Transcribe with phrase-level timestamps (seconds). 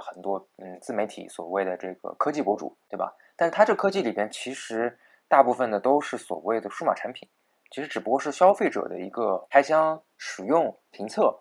[0.00, 3.14] 很多嗯自媒体所谓的这个科技博主，对吧？
[3.36, 7.28] 但是它这科技里边其实大部分的都是所谓的数码产品，
[7.70, 11.36] 其实只不过是消费者的一个开箱、使用、评测。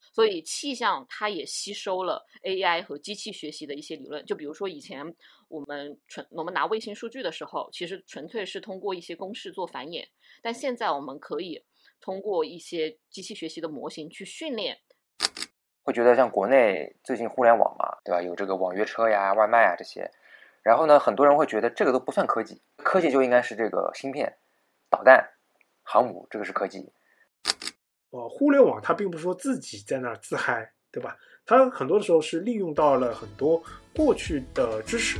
[0.00, 5.14] 所以气象它也吸收了 AI 和机器学习的一些理论，就比如说以前
[5.46, 10.04] 我们纯我们拿卫星数据的时候，其实纯粹是通过一些公式做繁衍，
[10.42, 11.62] 但现在我们可以
[12.00, 14.76] 通过一些机器学习的模型去训练。
[15.88, 18.20] 会觉得像国内最近互联网嘛，对吧？
[18.20, 20.10] 有这个网约车呀、外卖啊这些，
[20.62, 24.36] 然后呢，很多人会觉得这个都不算科技，科技就应该是这个芯片、
[24.90, 25.26] 导弹、
[25.82, 26.92] 航母，这个是科技。
[28.10, 31.16] 呃，互联网它并不是说自己在那儿自嗨，对吧？
[31.46, 33.62] 它很多的时候是利用到了很多
[33.96, 35.18] 过去的知识，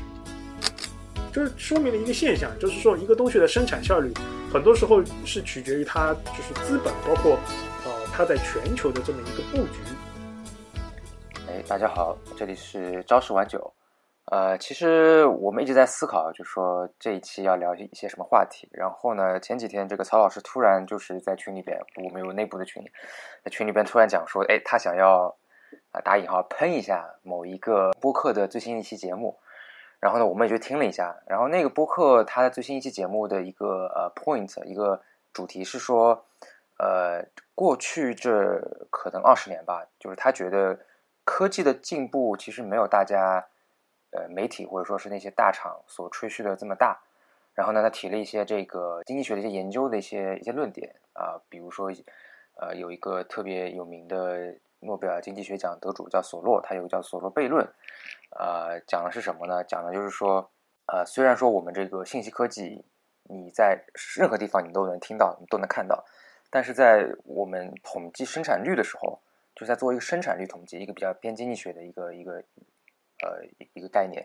[1.33, 4.13] 这说明了一个现象，就是说一个东西的生产效率，
[4.53, 7.39] 很多时候是取决于它就是资本，包括
[7.87, 9.79] 呃它在全球的这么一个布局。
[11.67, 13.73] 大家好，这里是朝十晚九。
[14.27, 18.69] 呃，其实我们一直在思考，就说这一期要聊一些什么话题。
[18.73, 22.83] 然后呢，前几天这个曹老师突然就是在群里边，我们有内部的群，
[23.45, 25.37] 在群里边突然讲说，哎，他想要
[25.91, 29.37] 啊打引号喷一下某一个播客的最新一期节目。
[29.99, 31.17] 然后呢，我们也就听了一下。
[31.27, 35.01] 然后那个播客它的最新一期节目的一个呃 point 一个
[35.33, 36.25] 主题是说，
[36.79, 38.31] 呃，过去这
[38.91, 40.79] 可能二十年吧，就是他觉得
[41.29, 43.49] 科技的进步其实没有大家。
[44.11, 46.99] 呃，媒体或者说是那些大厂所吹嘘的这么大，
[47.53, 51.93] 然后呢，他提了一些这个经济学的一些研究的一些一些论点啊，比如说，
[52.55, 57.69] 呃，有一个特别有名的诺贝尔经济学奖得主叫索洛，他有个叫索洛悖论，
[58.31, 59.63] 呃，讲的是什么呢？
[59.63, 60.51] 讲的就是说，
[60.87, 62.83] 呃，虽然说我们这个信息科技
[63.25, 63.85] 你在
[64.17, 66.03] 任何地方你都能听到，你都能看到，
[66.49, 69.21] 但是在我们统计生产率的时候，
[69.59, 72.43] 就在做一个生产率统计，一个比较偏经济学的一个一个。
[73.21, 74.25] 呃，一个概念，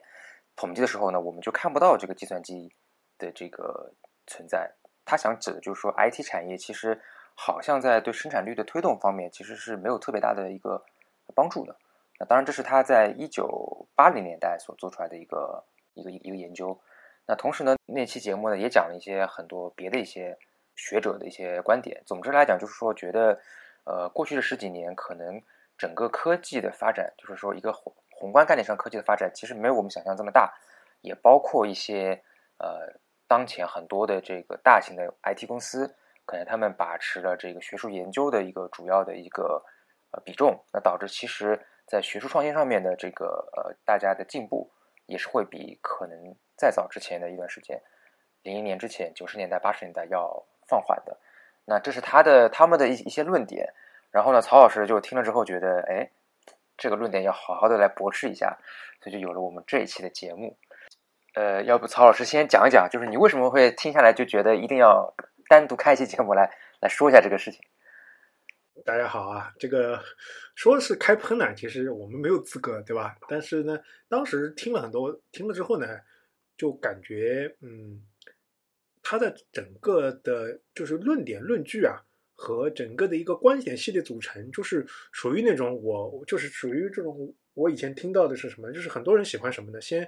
[0.56, 2.72] 统计的时候呢，我们就看不到这个计算机
[3.18, 3.92] 的这个
[4.28, 4.72] 存在。
[5.04, 7.02] 他想指的就是说，IT 产业其实
[7.34, 10.86] 好像在对生产率的推动方面，其实是没有特别大的一个
[11.34, 11.76] 帮助的。
[12.20, 15.64] 那当然，这是他在一九八零年代所做出来的一个
[15.96, 16.80] 一个一个研究。
[17.26, 20.38] 那同时呢，那期节目呢也讲了一些很多别的一些
[20.76, 22.04] 学者的一些观点。
[22.06, 23.42] 总之来讲，就是说，觉得
[23.86, 25.42] 呃，过去的十几年，可能
[25.78, 27.72] 整个科技的发展，就是说一个。
[27.74, 30.54] 宏宏观概念上，科技的发展其实没有我们想象这么大，
[31.02, 32.24] 也包括一些
[32.58, 32.88] 呃，
[33.28, 35.94] 当前很多的这个大型的 IT 公司，
[36.24, 39.62] 可能他们把持了这个学术研究的一个主要的一个
[40.12, 44.72] 呃比重，那导致其实在学术创新上面的这个呃大家的进步
[45.08, 47.82] 也是会比可能再早之前的一段时间，
[48.44, 51.18] 零一年之前、九十年代、八十年代要放缓的。
[51.66, 53.74] 那这是他的他们的一一些论点，
[54.12, 56.10] 然后呢，曹老师就听了之后觉得，哎。
[56.76, 58.58] 这个论点要好好的来驳斥一下，
[59.00, 60.58] 所以就有了我们这一期的节目。
[61.36, 65.14] 呃，要不曹老师先讲一讲，就是你为什么会听下来就觉得一定要
[65.48, 67.62] 单独开一期节目来来说一下这个事情？
[68.84, 70.02] 大家好啊，这个
[70.56, 73.16] 说是开喷呢，其实我们没有资格，对吧？
[73.30, 73.80] 但是呢，
[74.10, 75.88] 当时听了很多，听了之后呢，
[76.58, 78.02] 就感觉嗯，
[79.04, 82.02] 他的整个的就是论点论据啊。
[82.36, 88.72] 和整个的一个观点系列组成，就是属于那种我就是属于这种我以前听到的是什么？
[88.74, 89.80] 就是很多人喜欢什么呢？
[89.80, 90.04] 先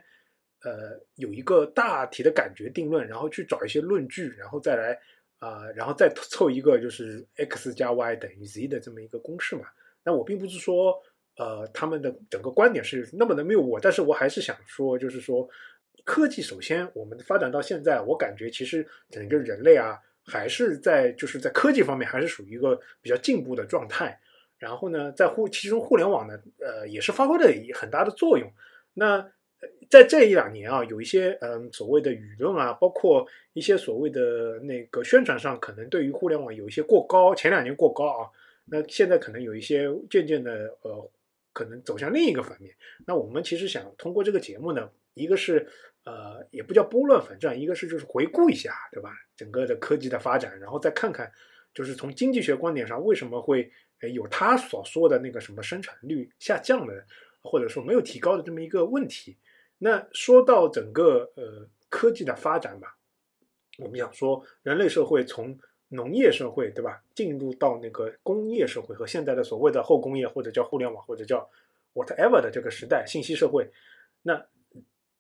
[0.64, 5.00] 呃有一个大体的感觉定论，然后去找一些论据，然后再来
[5.38, 9.66] 啊，然后再凑一个就是 x 加 y 等于 z 的这么一个公式嘛。
[10.04, 11.00] 那我并不是说
[11.38, 15.48] 呃他们的整个观点是那么的谬误，但是我还是想说，就是说
[16.06, 20.00] 科技首先我们发展到现在，我感觉其实整个人类啊。
[20.28, 24.20] 还是在就是在科技方面还是属于一个比较进步的状态，
[24.58, 27.46] 然后呢，在互其中互联网呢，呃，也是发挥了
[27.76, 28.52] 很大的作用。
[28.96, 29.30] 那
[29.88, 38.26] 在这一两年啊，有一些嗯所谓的舆论啊，包括一些所谓的那个宣传上，可能对于互联网有一些过高，前两年过高啊，
[38.66, 41.08] 那现在可能有一些渐渐的呃，
[41.54, 42.74] 可能走向另一个反面。
[43.06, 45.68] 那我们其实想通过这个节目呢，一个是。
[46.06, 49.12] 呃，也不叫拨乱反正，一个是就是回顾一下，对吧？
[49.36, 51.32] 整个的科技的发展，然后再看看，
[51.74, 53.72] 就是从经济学观点上为什么会
[54.14, 57.04] 有他所说的那个什么生产率下降的，
[57.42, 59.36] 或者说没有提高的这么一个问题。
[59.80, 62.96] 那说到整个呃科技的发展吧，
[63.80, 65.58] 我们想说人类社会从
[65.88, 71.50] 农业社会，对吧，进入到那个工业社会和现在的所谓的后工业或者叫互联网或者叫
[71.96, 73.72] whatever 的这个时代，信息社会，
[74.22, 74.46] 那。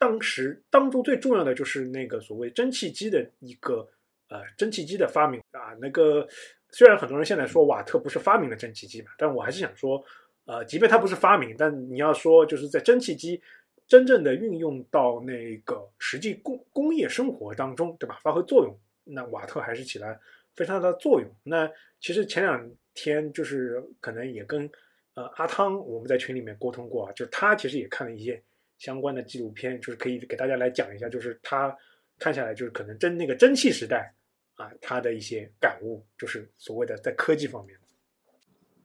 [0.05, 3.89] 当时当中最重要的就是那个所谓蒸汽机的一个
[4.29, 6.27] 呃蒸汽机的发明啊，那个
[6.69, 10.03] 虽然很多人现在说瓦特不是发明了蒸汽机嘛，但我还是想说，
[10.45, 13.41] 呃，即便它不是发明，但你要说就是在蒸汽机
[13.87, 18.19] 真正的运用到那个实际工工业生活当中，对吧？
[18.21, 20.19] 发挥作用，那瓦特还是起了
[20.53, 21.27] 非常大的作用。
[21.41, 21.67] 那
[21.99, 24.69] 其实前两天就是可能也跟
[25.15, 28.39] 呃阿汤我们在群里面沟通过啊，就他其实也看了一些
[28.85, 31.75] 相关的纪录片，就是可以给大家来讲一下，就是他
[32.19, 34.13] 看下来就是可能蒸那个蒸汽时代
[34.57, 37.75] 啊，他的一些感悟，就是所谓的在科技方面。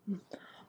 [0.07, 0.19] 嗯。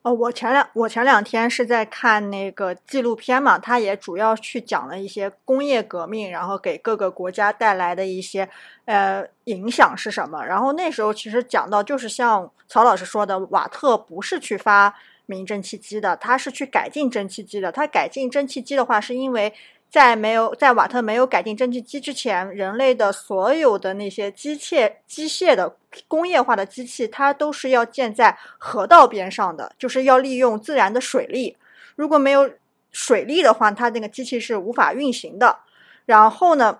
[0.03, 8.49] 哦，我前两我前两天是在看那个纪录片嘛，它也主要去讲了一些工业革命，然后给各个国家带来的一些
[8.85, 10.43] 呃影响是什么。
[10.43, 14.91] 然后那时候其实讲到，就是像曹老师说的，瓦特不是去发
[15.31, 17.71] 名蒸汽机的，他是去改进蒸汽机的。
[17.71, 19.53] 他改进蒸汽机的话，是因为。
[19.91, 25.75] 在没有在瓦特没有改进蒸汽机之前，人类的所有的那些机械、机械的
[26.07, 31.57] 工业化的机器，它都是要建在河道边上的，就是要利用自然的水力。
[31.97, 32.49] 如果没有
[32.93, 35.57] 水力的话，它那个机器是无法运行的。
[36.05, 36.79] 然后呢，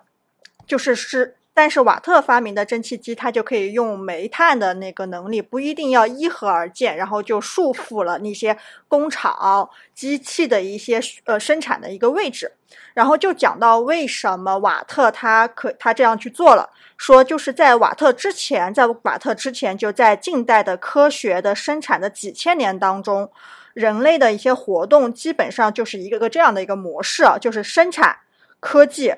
[0.66, 1.36] 就是是。
[1.54, 8.56] 但是瓦特发明的蒸汽机，它就可以用煤炭的那个能力，不一定要依河而建，然后就束缚了那些
[8.88, 12.52] 工厂机器的一些呃生产的一个位置。
[12.94, 23.30] 然后就讲到为什么瓦特他可他这样去做了，说就是在瓦特之前，在瓦特之前就在近代的科学的生产的几千年当中，
[23.74, 28.16] 人类的一些活动基本上就是一个个这样的一个模式啊，就是生产
[28.58, 29.14] 科技。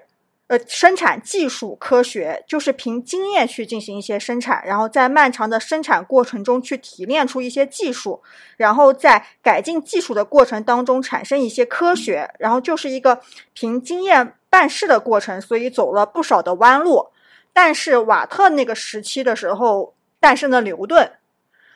[0.47, 8.23] 呃，生产技术科学就是凭经验去进行一些生产，然后在漫长的生产过程中去提炼出一些技术，
[8.59, 13.23] 然后在改进技术的过程当中产生一些科学，然后就是一个
[13.55, 17.09] 凭经验办事的过程，所以走了不少的弯路。
[17.55, 21.11] 但是瓦特那个时期的时候诞生了牛顿，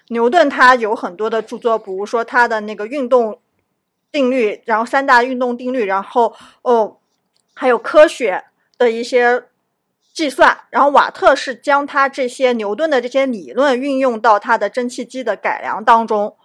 [0.08, 3.40] 牛顿他有很多的著作，比如说他的那个运动
[4.12, 6.98] 定律，然后三大运动定律，然后哦，
[7.54, 8.44] 还有科学。
[8.78, 9.42] 的一些
[10.14, 16.36] 计算，然后瓦特是将他这些牛顿的这些理论运用到他的蒸汽机的改良当中，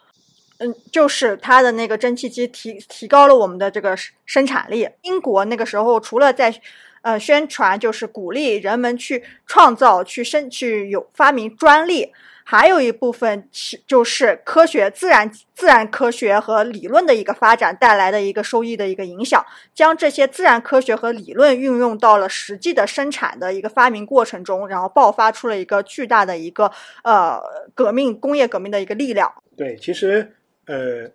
[0.58, 3.96] 嗯，就是他的那个蒸汽机提提高了我们的这个
[4.26, 4.90] 生产力。
[5.04, 6.54] 英国那个时候除了在
[7.02, 12.12] 呃宣传，就是鼓励人们去创造、去生、去有发明专利。
[12.44, 26.72] 还有一部分是就是科学、自然、自然科学和理论的一个发展带来的一个收益的一个影响，将这些自然科学和理论运用到了实际的生产的一个发明过程中，然后爆发出了一个巨大的一个
[27.04, 27.42] 呃
[27.74, 29.34] 革命、工业革命的一个力量。
[29.57, 30.36] 对，其实
[30.68, 31.10] 呃。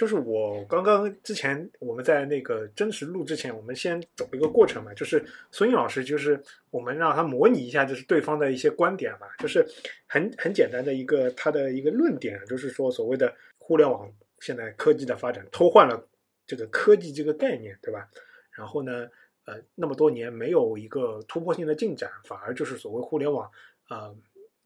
[0.00, 9.62] 就是我刚刚之前我们在那个真实录之前，我们先走一个过程嘛，就是孙颖老师，就是我们让他模拟一下，就是对方的一些观点嘛，就是
[10.06, 16.02] 很很简单的一个他的一个论点，就是说所谓的互联网现在科技的发展偷换了
[16.46, 18.08] 这个科技这个概念，对吧？
[18.52, 19.06] 然后呢，
[19.44, 23.50] 呃，那么多年没有一个突破性的进展，反而就是所谓互联网
[23.84, 24.10] 啊。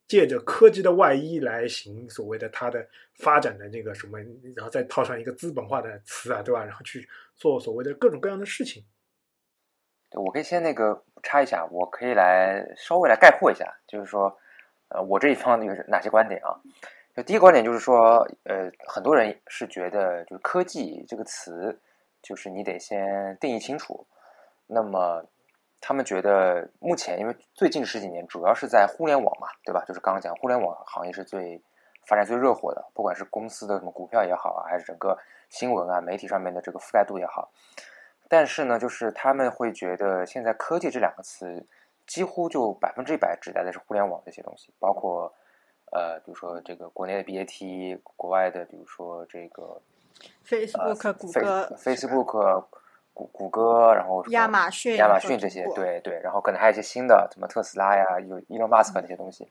[0.06, 4.19] 借着科技的外衣来行所谓的它的发展的那个什么，
[4.55, 6.62] 然后再套上一个资本化的词啊，对吧？
[6.65, 8.85] 然后去做所谓的各种各样的事情。
[10.11, 14.39] 我可以先那个插一下，我可以来稍微来概括一下，就是说，
[14.89, 16.55] 呃，我这一方那个哪些观点啊？
[17.17, 21.77] 就第一个观点就是说，呃，很多人是觉得，就是科技这个词，
[22.23, 24.06] 就是你得先定义清楚。
[24.67, 25.27] 那么。
[25.86, 29.84] 他们觉得目前，因为最近十几年主要是在互联网嘛，对吧？
[29.86, 31.60] 就是刚刚讲互联网行业是最
[32.06, 35.19] 发展最热火的，不管是公司的什么股票也好啊，还是整个
[35.50, 37.50] 新闻啊媒体上面的这个覆盖度也好。
[38.31, 41.67] 但是呢，就是他们会觉得现在科技这两个词
[42.06, 45.31] 几乎就百分之一百指代的是互联网这些东西，包括
[45.93, 49.82] 呃，比如说这个国内的 BAT，国外的比如说这个
[50.46, 52.64] Facebook、谷歌、Facebook。
[53.15, 59.49] 谷谷歌，然后亚马逊、亚马逊这些，对对，然后可能还有一些新的，什么特斯拉呀，有 Elon Musk 这些东西，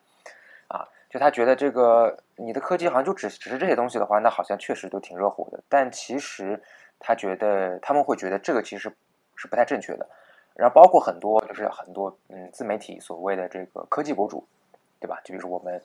[0.68, 5.64] 啊，就他觉得这个你的科技好像就只只是这些东西的话，那好像确实都挺热火的。
[5.70, 6.62] 但其实
[7.00, 8.94] 他觉得他们会觉得这个其实
[9.38, 10.06] 是不太正确的。
[10.56, 14.46] 然后包括很多就是很多嗯自媒体所谓的这个科技博主，
[15.00, 15.22] 对吧？
[15.24, 15.82] 就比如说我们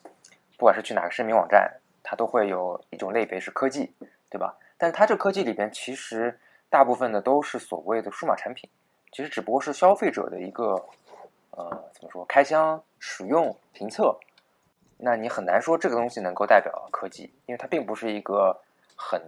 [0.58, 3.94] 不管是去哪个声明网站，它都会有一种类别是科技，
[4.28, 4.56] 对吧？
[4.76, 6.36] 但是它这科技里边其实。
[6.70, 8.68] 大部分呢都是所谓的数码产品，
[9.12, 10.74] 其实只不过是消费者的一个
[11.50, 14.18] 呃怎么说开箱、使用、评测。
[14.96, 18.60] 那你很难说这个东西能够代表科技，因为它并不是一个
[18.96, 19.22] 很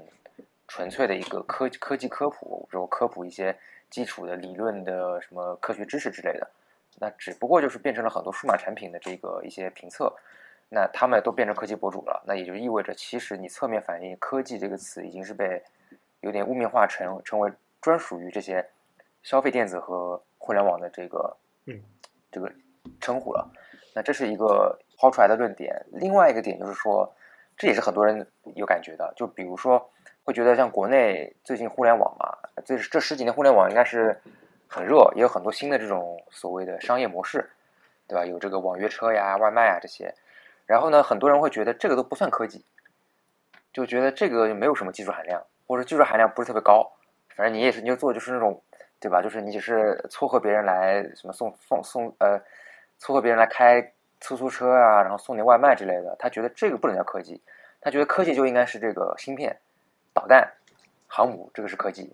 [0.66, 3.56] 纯粹的一个科科技科普，就科普一些
[3.88, 6.50] 基础的理论的什么科学知识之类的。
[6.99, 10.12] 那只不过就是变成了很多数码产品的这个一些评测。
[10.73, 15.61] 那他们都变成科技博主了，那也就意味着，其实你侧面反映“科技”这个词已经是被
[16.20, 18.68] 有点污名化，成成为专属于这些
[19.22, 21.36] 消费电子和互联网的这个
[21.66, 21.80] 嗯
[22.30, 22.50] 这个
[23.00, 23.50] 称呼了。
[23.94, 25.84] 那这是一个抛出来的论点。
[25.92, 27.12] 另外一个点就是说，
[27.56, 29.90] 这也是很多人有感觉的，就比如说
[30.22, 34.20] 会觉得像国内最近互联网嘛，这这十几年互联网应该是
[34.68, 37.50] 很热，也有很多新的这种所谓的商业模式，
[38.06, 38.24] 对吧？
[38.24, 40.14] 有这个网约车呀、外卖啊这些。
[40.66, 42.64] 然后呢，很多人会觉得这个都不算科技，
[43.72, 46.90] 就觉得这个没有什么技术含量，或者技术含量不是特别高。
[47.36, 48.60] 反正你也是，你就做就是那种，
[48.98, 49.22] 对吧？
[49.22, 52.42] 就是你只是撮合别人来什么送送送呃，
[52.98, 56.16] 撮合别人来开出租车啊，然后送点外卖之类的。
[56.18, 57.40] 他觉得这个不能叫科技，
[57.80, 59.56] 他觉得科技就应该是这个芯片、
[60.12, 60.52] 导弹、
[61.06, 62.12] 航母，这个是科技。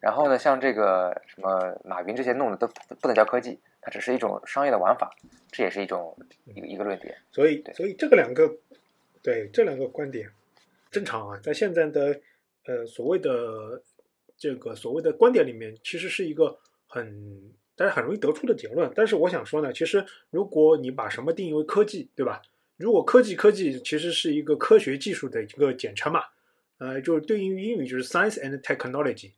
[0.00, 2.66] 然后呢，像这个什么马云这些弄的都
[3.00, 5.10] 不能叫科技，它只是一种商业的玩法，
[5.50, 7.16] 这也是一种一个一个论点。
[7.32, 8.52] 所以，所以这个两个，
[9.22, 10.28] 对这两个观点
[10.90, 12.20] 正常啊，在现在的
[12.68, 13.82] 呃所谓的
[14.36, 18.92] 这个所谓的观点里面，其实是一个很大家很容易得出的结论。
[18.94, 22.42] 但是我想说呢，其实如果你把什么定义为科技，对吧？
[22.76, 26.20] 如果科技科技其实是一个科学技术的一个简称嘛，
[26.76, 29.32] 呃，就是对应于英语就是 science and technology。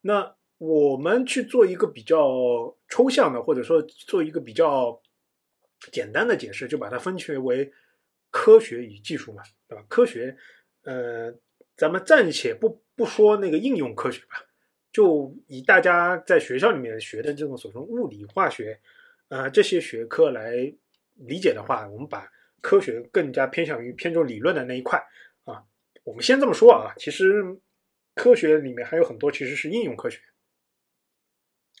[0.00, 5.02] 那我们去做一个比较抽象的，或者说做一个比较
[5.90, 7.72] 简单的解释，就把它分区为
[8.30, 9.84] 科学与技术嘛，对吧？
[9.88, 10.36] 科学，
[10.84, 11.34] 呃，
[11.82, 14.46] 咱们暂且不不说那个应用科学吧，
[14.92, 18.80] 就以大家在学校里面学的这种所谓物理、化学，
[19.26, 20.72] 啊、这些学科来
[21.14, 24.96] 理解的话，我们把科学更加偏向于偏重理论的那一块
[25.42, 25.64] 啊。
[26.04, 27.42] 我们先这么说啊，其实
[28.14, 30.20] 科学里面还有很多其实是应用科学。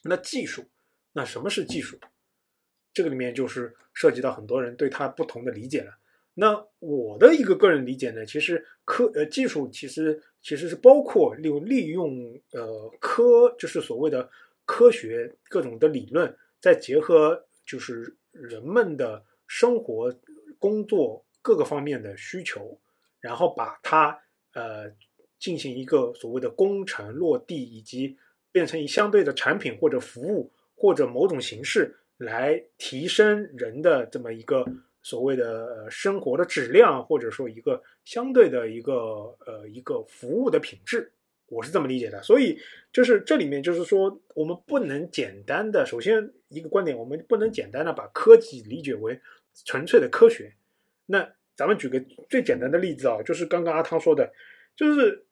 [0.02, 0.68] 那技术，
[1.12, 1.96] 那什么是技术？
[2.92, 5.96] 这个里面就是涉及到很多人对它不同的理解了。
[6.34, 14.30] 那我的一个个人理解呢，其实科呃技术其实其实是包括利用利用呃科就是所谓的
[14.64, 20.14] 科学各种的理论，再结合就是人们的生活、
[20.58, 22.80] 工作各个方面的需求，
[23.20, 24.18] 然后把它
[24.54, 24.90] 呃
[25.38, 28.16] 进行一个所谓的工程落地，以及
[28.50, 34.64] 变成一相对的产品或者服务或者某种形式来提升人的这么一个
[35.02, 38.94] 所谓的呃生活的质量，或者说一个相对的一个
[39.46, 41.12] 呃一个服务的品质，
[41.46, 42.22] 我是这么理解的。
[42.22, 42.58] 所以
[42.92, 49.20] 就是这里面就是说，我们不能简单的，首先一个观点，我们不能简单的把科技理解为
[49.64, 50.54] 纯粹的科学。
[51.06, 54.32] 那咱们举个最简单的例子啊，就是刚刚阿汤说的，
[54.74, 55.26] 就是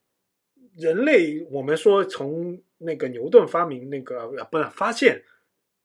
[0.75, 5.23] 人类，我们说从那个牛顿发明那个呃不是发现，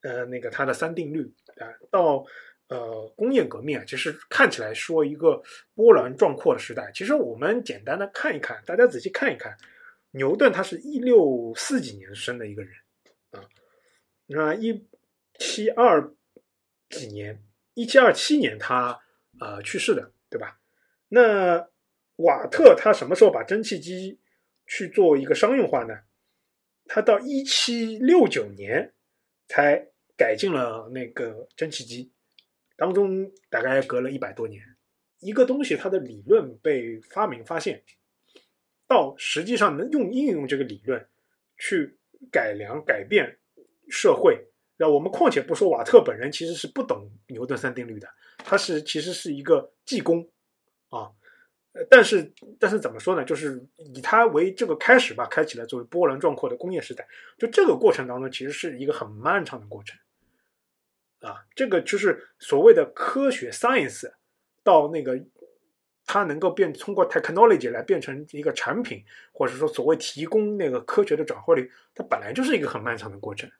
[0.02, 2.24] 呃那个他的三定律啊，到
[2.68, 5.42] 呃工业革命啊，其实看起来说一个
[5.75, 6.90] 波澜壮阔的时代。
[6.94, 9.56] 其实我们简单的看一看，大家仔细看一看，
[10.12, 12.73] 牛顿他是一六四几年生的一个人
[13.30, 13.44] 啊，
[14.26, 14.87] 那一
[15.38, 16.12] 七二
[16.90, 17.42] 几年，
[17.75, 18.99] 一七二七年他
[19.38, 20.58] 呃去世的，对吧？
[21.08, 21.68] 那
[22.16, 24.18] 瓦特他什么时候把蒸汽机
[24.66, 25.94] 去做一个商用化呢？
[26.87, 28.94] 他到一七六九年
[29.49, 32.12] 才改进了那个蒸汽机，
[32.76, 34.62] 当中大概隔了一百多年。
[35.18, 37.83] 一个东西它的理论被发明发现，
[38.87, 41.09] 到实际上能用应用这个理论
[41.59, 41.99] 去
[42.30, 43.38] 改良改变
[43.88, 44.47] 社会。
[44.76, 48.06] 那我们况且不说瓦特本人其实是不懂牛顿三定律的，
[48.37, 50.28] 他是其实是一个技工
[50.90, 51.11] 啊。
[51.73, 52.30] 呃，但是
[52.61, 53.25] 但是怎么说呢？
[53.25, 57.09] 就是以他为这个开始吧，开启了作为波澜壮阔的工业时代。
[57.38, 59.99] 就这个过程当中，其实是一个很漫长的过程
[61.26, 61.45] 啊。
[61.54, 64.11] 这个就是所谓的科学 science
[64.62, 65.21] 到那个
[66.06, 73.50] 它能够变通过 technology 来变成一个产品，或者说所谓提供那个科学的转化率，它本来就是一个很漫长的过程。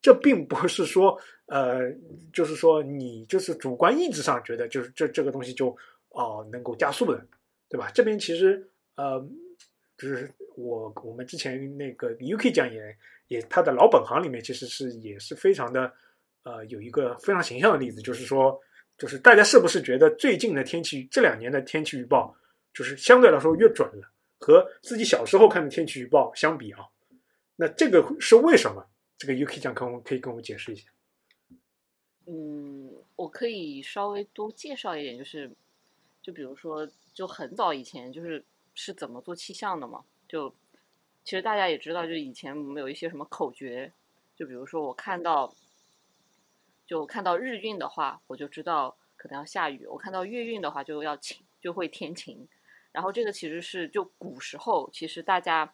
[0.00, 1.92] 这并不是说呃，
[2.32, 5.76] 就是说你就是主观意志上觉得就是这这个东西就。
[6.10, 7.24] 哦，能够加速的，
[7.68, 7.90] 对吧？
[7.94, 9.20] 这边其实呃，
[9.96, 12.96] 就是我我们之前那个 UK 讲也
[13.28, 15.92] 也，他的老本行里面其实是也是非常的
[16.42, 18.60] 呃，有一个非常形象的例子，就是说，
[18.96, 22.34] 就是大家是不是觉得最近的天气这两年的天气预报，
[22.72, 26.86] 就是相对来说越准了，和自己小时候看的天气预报相比啊？
[27.56, 28.86] 那这个是为什么？
[29.16, 30.88] 这个 UK 讲跟我可以跟我解释一下。
[32.26, 35.50] 嗯，我可以稍微多介绍一点，就是。
[36.20, 40.04] 就比如说，就很早以前，就是是怎么做气象的嘛？
[40.28, 40.54] 就
[41.24, 43.90] 其实大家也知道，就以前我们有一些什么口诀，
[44.36, 45.50] 就比如说我看到，
[46.88, 49.86] 就看到日晕的话，我就知道可能要下雨。
[49.86, 52.48] 我看到月运的话就要晴，就会天晴。
[52.90, 55.70] 然后这个其实是就古时候，其实大家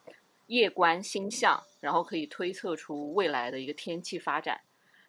[0.48, 4.60] 夜观星象，然后可以推测出未来的一个天气发展。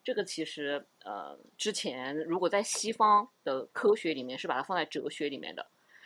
[0.03, 5.65] 这个其实呃，之前如果在西方的科学里面是把它放在哲学里面的，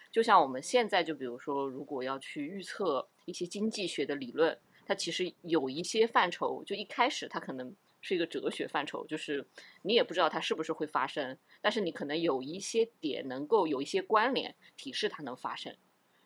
[0.10, 9.46] 就像我们现在就比如说，如果要去预测一些经济学的理论，它其实有一些范畴，就一开始它可能是一个哲学范畴，就是
[9.82, 15.75] 你也不知道它是不是会发生，但是你可能有一些点能够有一些关联提示它能发生。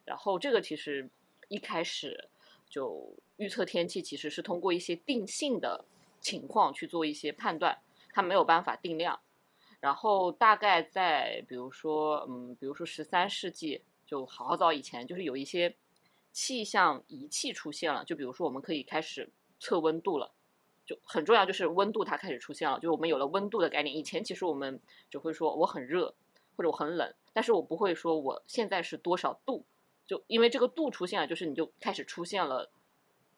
[0.06, 1.10] 然后这个其实
[1.48, 2.30] 一开始
[2.70, 5.86] 就预测天气，其实是通过一些定性的。
[6.24, 7.78] 情况去做一些判断，
[8.14, 9.20] 它没有办法定量。
[9.82, 15.76] 然后大概在比如说，嗯，比如说十三世纪，就好早以前，就是有一些
[16.32, 18.06] 气象仪器出现了。
[18.06, 20.33] 就比如说，我们可以开始测温度了，
[20.86, 22.80] 就很重要，就是温度它开始出现了。
[22.80, 23.96] 就我们有了温度的概念。
[23.96, 26.14] 以前其实我们只会说我很热
[26.56, 29.66] 或者我很冷，但是我不会说我现在是多少度。
[30.06, 32.72] 就因为这个度出现了，就是你就开始出现了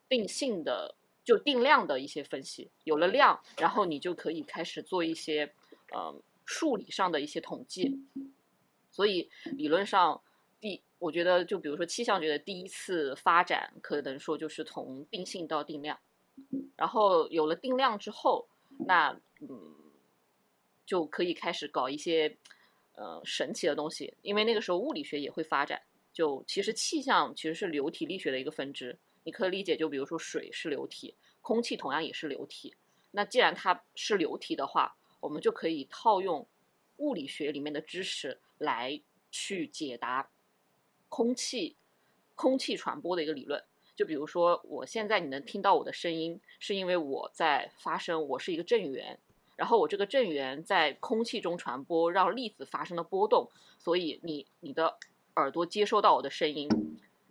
[0.08, 0.96] 定性的。
[1.26, 5.52] 就定量的一些分析，有了量，然后你就可以开始做一些，
[5.98, 8.00] 嗯，数理上的一些统计。
[8.92, 10.22] 所以理论上，
[10.62, 15.98] 第我觉得就比如说气象学的第一次发展，可能说就是从定性到定量。
[16.76, 18.48] 然后有了定量之后，
[18.80, 19.76] 那嗯，
[20.86, 22.38] 就可以开始搞一些，
[22.94, 24.14] 呃，神奇的东西。
[24.22, 25.82] 因为那个时候物理学也会发展。
[26.14, 28.98] 就其实气象其实是流体力学的一个分支。
[29.24, 32.74] 你可以理解，就比如说水是流体，空气同样也是流体。
[33.12, 36.48] 那既然它是流体的话，我们就可以套用
[36.98, 39.02] 物理学里面的知识来
[39.32, 40.30] 去解答
[41.10, 41.76] 空气
[42.36, 43.62] 空气传播的一个理论。
[43.96, 49.18] 就比如说，我现在你能听到我的声音，是因为我在发声，我是一个正源，
[49.56, 53.50] 然后我这个正源在空气中传播，让粒子发生了波动，
[53.80, 54.98] 所以你你的
[55.36, 56.70] 耳朵接收到我的声音。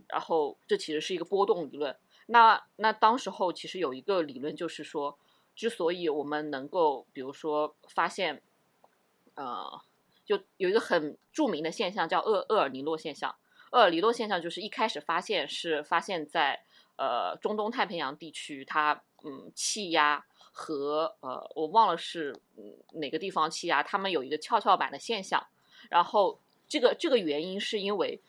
[0.08, 1.96] 然后这其实是一个波动理论。
[2.26, 5.18] 那那当时候其实有一个理论，就是说，
[5.54, 8.40] 之所以我们能够，比如说发现，
[9.34, 9.80] 呃，
[10.24, 13.34] 就有一个很著名的现象叫厄厄尔尼诺现象。
[13.74, 16.58] 厄尔尼诺现象就是一开始发现是发现在
[16.96, 22.40] 呃中东太平洋地区，它嗯气压和呃我忘了是
[22.92, 25.44] 哪个地方气压，它们有一个跷跷板的现象。
[25.90, 28.20] 然后这个这个原因是因为。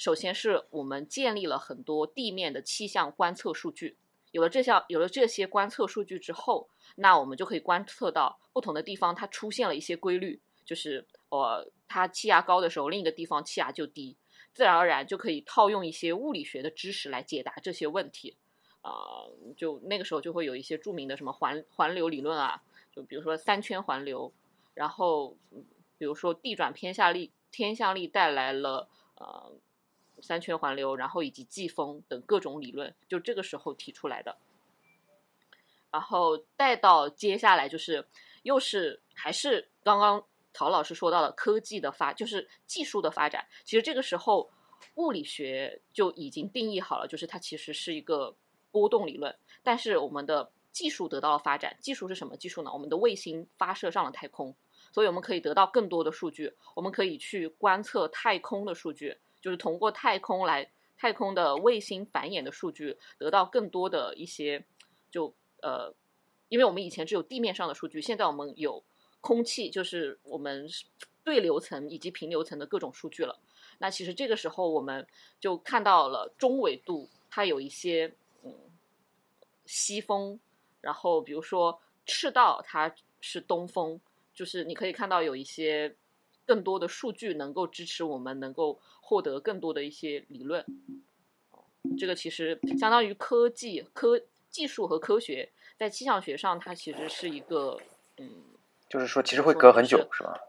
[0.00, 3.96] 首先是我们建立了很多地面的气象观测数据，
[4.30, 14.16] 有了这项有了这些观测数据之后，那我们就可以观测到不同的地方它出现了一些规律，就是呃它气压高的时候，另一个地方气压就低，
[14.54, 18.36] 自然而然就可以套用一些物理学的知识来解答这些问题，
[18.82, 19.24] 啊，
[19.56, 24.32] 就那个时候就会有一些著名的什么环环流理论啊，就比如说三圈环流，
[24.74, 25.36] 然后
[25.96, 29.52] 比如说地转偏向力偏向力带来了呃。
[30.20, 34.36] 三圈环流，然后以及季风等各种理论，就这个时候提出来的。
[35.92, 38.04] 然后带到接下来就是，
[38.42, 40.26] 又是还是刚刚
[40.58, 43.46] 曹老师说到了科技的发，就是技术的发展。
[43.64, 44.50] 其实这个时候
[44.96, 48.34] 物理学就已经定义好了，就是它其实是一个
[48.72, 49.32] 波动理论。
[49.62, 52.72] 但是我们的技术得到了发展，技术是什么技术呢？
[52.72, 54.52] 我们的卫星发射上了太空，
[54.90, 59.16] 所以我们可以得到更多的数据，我们可以去观测太空的数据。
[59.40, 64.64] 就是通过太空来太空的卫星繁衍的数据，得到更多的一些，
[65.08, 65.94] 就呃，
[66.48, 68.82] 因为我们以前只有地面上的数据，现在我们有
[69.20, 70.68] 空气，就是我们
[71.24, 73.38] 对流层以及平流层的各种数据了。
[73.78, 75.06] 那其实这个时候我们
[75.40, 78.54] 就看到了中纬度它有一些嗯
[79.66, 80.38] 西风，
[80.80, 84.00] 然后比如说赤道它是东风，
[84.34, 85.94] 就是你可以看到有一些。
[86.48, 90.64] 更多的数据能够支持我们，能够获得更多的一些理论。
[91.98, 97.78] 这个其实相当于科技、科技术和科学在气象学上，它其实是一个
[98.16, 98.44] 嗯，
[98.88, 100.40] 就是说其实会隔很久，是吧？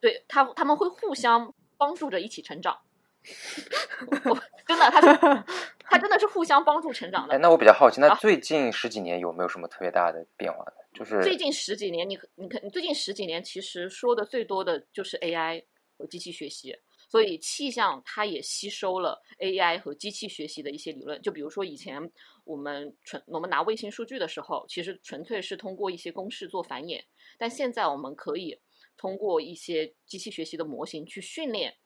[0.00, 2.78] 对，他他们会互相帮助着一起成长。
[4.66, 5.44] 真的，他是
[5.78, 7.34] 他真的是互相帮助成长的。
[7.34, 10.72] 哎，那我比较好奇，那最近十几年有没有什么特别大的变化呢？
[10.92, 15.62] 就是最近十几年，你你看，你最近十几年其实说的最多的就是 AI
[15.96, 16.76] 和机器学习，
[17.08, 21.22] 所以气象它也吸收了 AI 和机器学习的一些理论。
[21.22, 22.10] 就比如说以前
[22.44, 27.04] 我们纯我们拿卫星数据的时候，其实纯粹是通过一些公式做繁衍，
[27.38, 28.60] 但现在我们可以
[28.96, 31.76] 通过一些机器学习的模型去训练，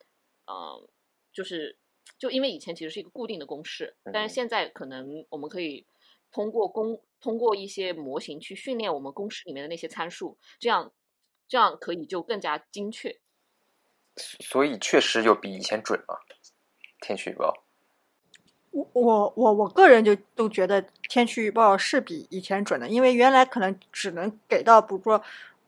[0.47, 0.89] 嗯，
[1.33, 1.79] 就是
[2.19, 5.87] 就因为以前其实是一个固定的公式，但是现在可能我们可以
[6.33, 10.93] 通过公通过一些模型去训练我们公式里面的那些参数，这样
[11.49, 13.21] 这样可以就更加精确。
[14.17, 16.25] 所以确实有比以前准了。
[17.03, 17.53] 天气预报，
[18.93, 25.23] 我我我个人就都觉得天气预报是比以前准的，因为原来可能只能给到，比如说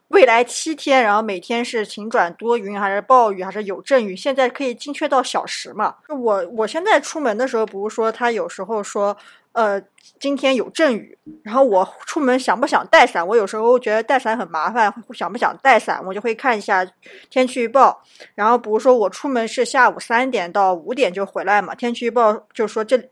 [0.09, 5.95] 未来七天，然后每天是晴转多云，还是暴雨，还是有阵雨，现在可以精确到小时嘛。
[6.07, 9.17] 我我现在出门的时候，比如说他有时候说。
[9.51, 9.81] 呃，
[10.19, 13.25] 今天有阵雨，然后我出门想不想带伞？
[13.25, 15.99] 我有时候觉得带伞很麻烦，想不想带伞？
[16.05, 16.85] 我就会看一下
[17.29, 18.01] 天气预报。
[18.35, 23.09] 然后比如说我出门是下午三点到五点就回来嘛，天气预报就说这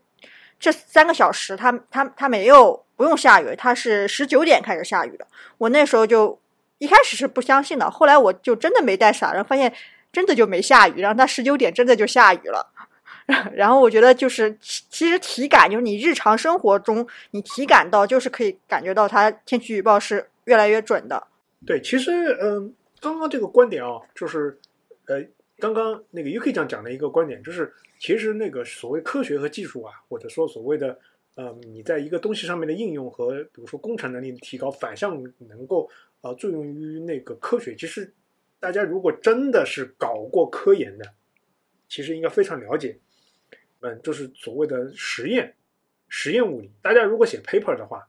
[0.60, 5.26] 这三个小时，它它它没有不用下雨，它是十九点开始下雨的。
[5.58, 6.38] 我那时候就
[6.78, 9.72] 一开始是不相信的，后来我就真的没带伞，然后发现
[10.12, 12.72] 真的就没下雨，然后它十九点真的就下雨了。
[13.52, 21.26] 然后我觉得就是其实体感就是你日常生活中你体感到就是可以感觉到它天气预报是越来越准的。
[21.66, 22.10] 对，其实
[22.40, 24.58] 嗯，刚刚这个观点啊，就是
[25.06, 25.22] 呃，
[25.58, 30.98] 刚刚那个 UK 讲讲的一个观点，就是其实那个所谓科学和技术啊，或者说所谓的
[31.34, 35.90] 呃，你在一个东西上面的应用和比如说工程能力的提高，反向能够
[36.22, 37.76] 呃作用于那个科学。
[37.76, 38.10] 其实
[38.58, 41.04] 大家如果真的是搞过科研的，
[41.88, 42.98] 其实应该非常了解。
[43.80, 45.54] 嗯，就是所谓的实验，
[46.08, 46.70] 实验物理。
[46.82, 48.08] 大家如果写 paper 的话，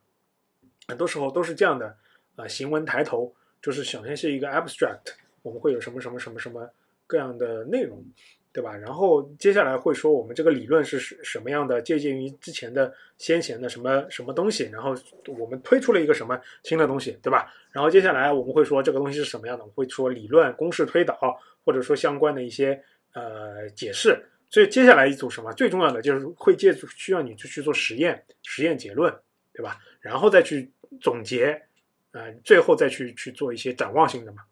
[0.88, 1.96] 很多时候都是这样的
[2.36, 6.68] 啊，行文抬头就是首先是一个 abstract，我们会有什么什么什么什么
[7.06, 8.04] 各样的内容，
[8.52, 8.76] 对吧？
[8.76, 14.92] 然后接下来会说我们这个理论是什什么样的，借鉴于之前的先贤的什么什么东西，然后
[15.38, 17.52] 我们推出了一个什么新的东西，对吧？
[17.70, 21.16] 然后接下来我们会说这个东西是什么样的，我会说理论、公式推导，
[21.64, 24.26] 或者说相关的一些呃解释。
[24.50, 29.16] 所以接下来一组什么最重要的就是会借助需要你去去做实验，实验结论，
[29.52, 29.78] 对吧？
[30.00, 31.62] 然后再去总结，
[32.10, 34.42] 呃，最后再去去做一些展望性的嘛，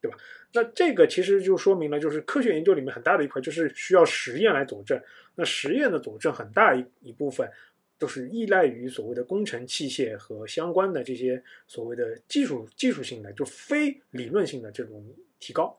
[0.00, 0.18] 对吧？
[0.52, 5.00] 那这个其实就说明了，就是科学研究里面很大的一块就是需要实验来佐证。
[5.36, 7.48] 那实验的佐证很大一一部分
[7.96, 15.78] 都是依赖于所谓的工程器械和相关的这些所谓的技术技术性的就非理论性的这种提高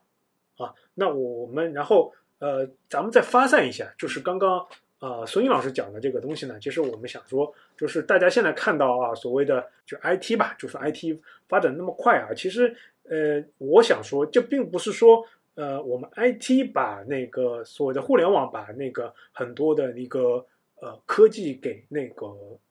[0.56, 0.72] 啊。
[0.94, 2.14] 那我们然后。
[2.38, 4.66] 呃，咱们再发散一下，就是刚刚
[4.98, 11.18] 呃孙英老师讲的这个东西呢，其实我们想说，就是大家现在看到啊，所谓的就 IT 吧，就是 IT
[11.48, 20.44] 发展那么快啊，其实呃，我想说，这并不是说呃，我们 IT 把那个所谓的互联网把那个很多的一个
[20.80, 22.26] 呃科技给那个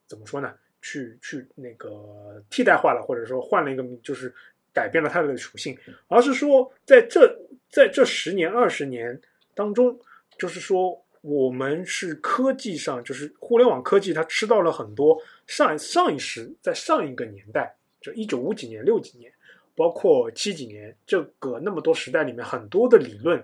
[0.06, 4.32] 怎么说呢，去去那个替代化了，或者说换了一个就是
[4.72, 5.76] 改变了它的属性，
[6.08, 7.36] 而是说在这
[7.72, 9.20] 在这十年二十年。
[9.56, 9.98] 当中，
[10.38, 19.32] 就是说，我们是科技上，就是互联网科技，它吃到了很多上上一时，在上一个年代，就一九五几年、六几年，
[19.74, 23.42] 包括七几年，这个那么多时代里面，很多的理论，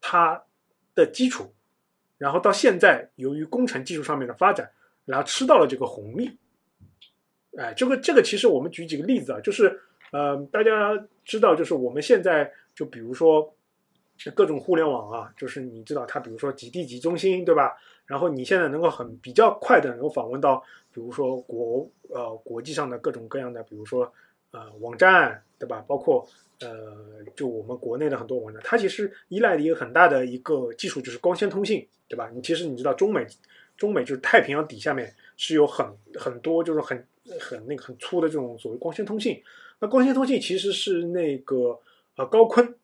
[0.00, 0.42] 它
[0.94, 1.52] 的基础，
[2.16, 4.70] 然后到现在，由于工程技术上面的发展，
[5.04, 6.38] 然后吃到了这个红利。
[7.58, 9.78] 哎，这个这个，其实我们举几个例子啊，就是
[10.10, 13.54] 呃，大家知道，就是我们现在就比如说。
[14.28, 17.74] 各种互联网啊，就是你知道它，比如说几地几中心，对吧？
[18.04, 20.60] 然后你现在能够很比较快的能够访问到，
[20.92, 24.12] 比如说国呃国际上的各种各样的，比如说
[24.50, 25.82] 呃网站，对吧？
[25.86, 26.28] 包括
[26.58, 32.28] 呃就我们国内的很多网站，它其实依赖的一个很大的一个技术就是光纤通信，对吧？
[32.34, 33.24] 你其实你知道中美
[33.76, 35.86] 中美就是太平洋底下面是有很
[36.18, 37.06] 很多就是很
[37.38, 39.40] 很那个很粗的这种所谓光纤通信。
[39.78, 41.80] 那光纤通信其实是那个
[42.16, 42.74] 呃高锟。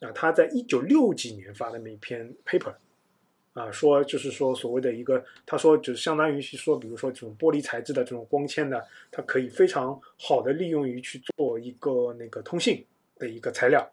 [0.00, 2.74] 啊，他在一九六几年发的那篇 paper，
[3.54, 8.80] 啊，说就是说所谓的一个，他说就是相当于是说，比如说这种玻璃材质的这种光纤呢，
[9.10, 12.84] 它可以非常好的利用于去做一个那个通信
[13.18, 13.88] 的一个材料。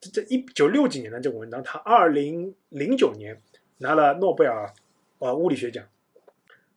[0.00, 3.40] 这这一九六几年的这个文章，他二零零九年
[3.78, 4.72] 拿了诺贝尔
[5.18, 5.84] 呃物理学奖。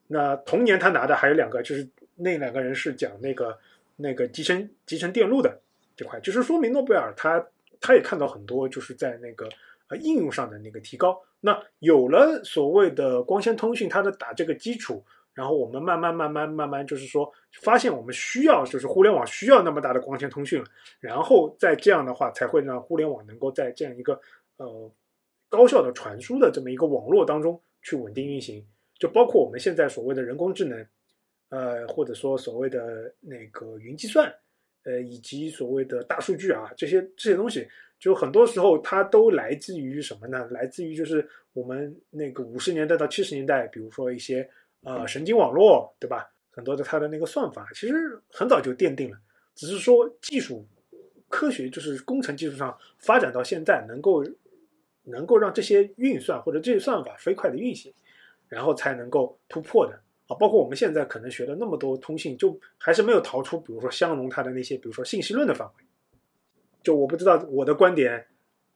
[0.07, 3.59] 那同年他拿的还有两个，就是那两个人是讲那个
[3.97, 5.61] 那个集成集成电路的
[5.95, 7.45] 这块，就是说明诺贝尔他。
[7.81, 9.49] 他也看到很多，就是在那个
[9.89, 11.19] 呃应用上的那个提高。
[11.39, 17.29] 那有了所谓的光纤通讯，它的打这个基础，然后我们慢慢慢慢慢慢，就是说
[17.63, 20.65] 发现我们需要，就是互联网需要那么大的光纤通讯了。
[20.99, 24.21] 然后再这样的话，才会让互联网能够在这样一个
[24.57, 24.91] 呃
[25.49, 28.63] 高效的传输的这么一个网络当中去稳定运行。
[28.99, 30.85] 就包括我们现在所谓的人工智能，
[31.49, 34.31] 呃，或者说所谓的那个云计算。
[34.83, 37.67] 呃，以及所谓的大数据啊，这些这些东西，
[37.99, 40.47] 就很多时候它都来自于什么呢？
[40.51, 44.49] 来自于就是我们那个五十年代到七十年代，比如说一些
[44.83, 46.31] 呃神经网络，对吧？
[46.49, 47.93] 很多的它的那个算法，其实
[48.29, 49.17] 很早就奠定了，
[49.55, 50.67] 只是说技术
[51.29, 54.21] 科学就是工程技术上发展到现在，能够
[55.03, 57.93] 能够让这些运算或者这些算法飞快的运行，
[58.49, 59.97] 然后才能够突破的
[60.31, 60.37] 啊。
[60.39, 65.85] 包括我们现在可能学了那么多通信，就还是没有逃出，比如说香农他的那些，比如说信息论的范围。
[66.83, 68.27] 就我不知道我的观点，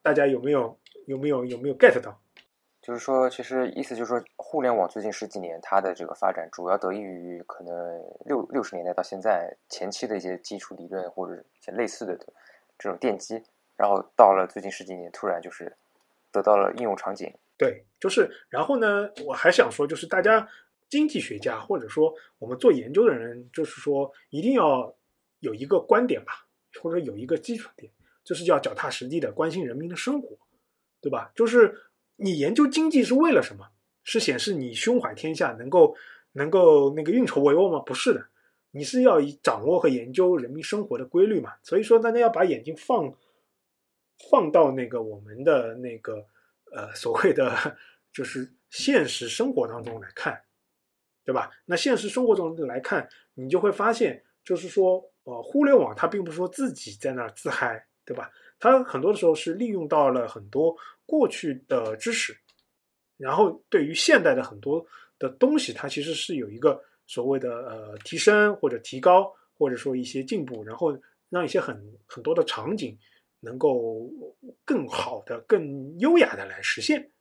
[0.01, 2.19] 大家有没有有没有有没有 get 到？
[2.81, 7.73] 就是说，其实意思就是说，互联网最近十几年它的这个发展，主要得益于可能
[8.25, 12.15] 六六十年代到现在前期的一些基础理论或者一些类似的
[12.77, 13.41] 这种奠基，
[13.75, 15.75] 然后到了最近十几年，突然就是
[16.31, 17.33] 得到了应用场景。
[17.57, 20.47] 对，就是然后呢，我还想说，就是大家
[20.95, 24.95] 经济学家或者说我们做研究的人，就是说一定要
[25.39, 26.47] 有一个观点吧，
[26.81, 27.91] 或者有一个基础点，
[28.23, 30.37] 就是要脚踏实地的关心人民的生活，
[31.01, 31.33] 对吧？
[31.35, 31.75] 就是
[32.15, 33.67] 你研究经济是为了什么？
[34.05, 35.97] 是显示你胸怀天下，能够
[36.31, 37.79] 能够那个运筹帷幄吗？
[37.79, 38.25] 不是的，
[38.71, 41.51] 你是要以掌握和研究人民生活的规律嘛。
[41.63, 43.13] 所以说，大家要把眼睛放
[44.29, 46.25] 放到那个我们的那个
[46.71, 47.77] 呃所谓的
[48.13, 50.39] 就是现实生活当中来看，
[51.25, 51.49] 对吧？
[51.65, 58.31] 那现实生活中来看，你就会发现，就是说，呃，互联网它并不是说自己在那儿自嗨，对吧？
[58.59, 62.37] 它很多的时候是利用到了很多过去的知识，
[63.17, 64.85] 然后对于现代的很多
[65.17, 70.97] 的东西，它其实是有一个所谓的呃提升或者提高，或者说一些进步，然后
[71.29, 72.97] 让一些很很多的场景
[73.39, 74.09] 能够
[74.63, 77.11] 更好的、更优雅的来实现，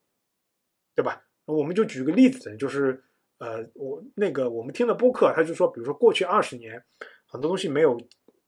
[0.95, 1.25] 对吧？
[1.47, 3.03] 我们就举个例子，就是
[3.39, 6.83] 呃，我那个我们听的播客，他就说，比如说过去二十年，
[7.27, 8.01] 很多东西没有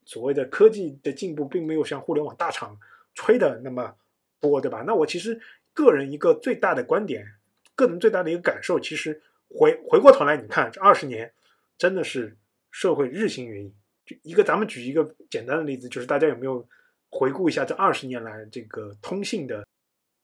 [0.04, 2.78] 所谓的科技的进步，并没有像互联网大厂
[3.14, 3.94] 吹的那么
[4.40, 4.82] 多，对吧？
[4.86, 5.40] 那我其实
[5.74, 7.26] 个人一个最大的观点，
[7.74, 11.32] 个人最大的一个感受，其实回回过头来，你看这二十年
[11.76, 12.36] 真的是
[12.70, 13.74] 社会日新月异。
[14.06, 16.64] 就一个，咱们举一个简单的例子，就是大家有没有
[17.10, 19.66] 回顾一下这二十年来这个通信的？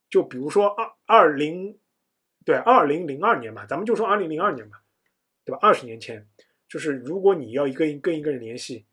[0.08, 1.76] 就比如说二二零，
[2.44, 4.78] 对，二零零二年嘛，咱们就说二零零二年嘛，
[5.44, 5.58] 对吧？
[5.62, 6.26] 二十年前，
[6.68, 8.86] 就是如果你要一个跟一个人联系，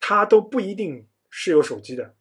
[0.00, 2.14] 他都不一定是有手机的。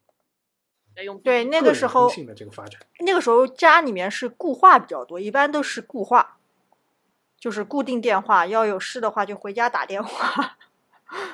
[1.23, 6.37] 对，那个个时候通信的这个发展，那个时候家里面是固话比较多，一般都是固话，
[7.37, 10.57] 就是固定电话，要有事的话就回家打电话，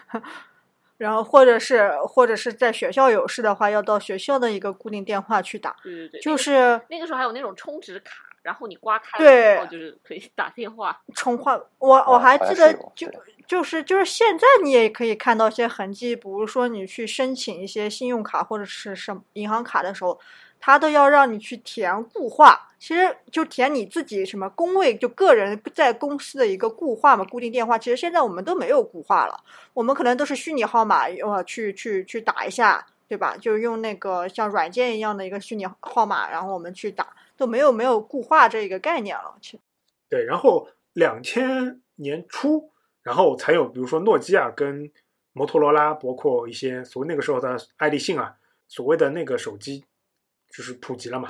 [0.98, 11.01] 然后或者是或者是在学校有事的话，要到学校的一个固定电话去打，对对对，就是那个时候还有那种充值卡，然后你刮开对了之后就是可以 打电话。
[11.13, 11.60] 充话。
[11.80, 13.10] 我我哦还记得就
[13.47, 20.19] 就是就是现在你也可以看到一些痕迹，比如说你去申请一些信用卡或者是什么银行卡的时候，
[20.60, 27.77] 他都要让你去填固话，其实就填你自己什么工位，就个人在公司的一个固话嘛，固定电话。
[27.77, 29.38] 其实现在我们都没有固话了，
[29.73, 33.36] 我们可能都是虚拟号码，呃，去去去打一下，对吧？
[33.36, 37.08] 就用那个像软件一样的一个虚拟号码，然后我们去打，
[37.41, 39.36] 都没有没有固化这个概念了。
[39.41, 39.60] 去
[40.08, 44.91] 对，然后两千年初，然后才有比如说诺基亚跟
[45.34, 48.36] 摩托罗拉，包括一些所谓那个时候的爱立信啊，
[48.67, 49.84] 所谓的那个手机
[50.51, 51.30] 就是普及了嘛，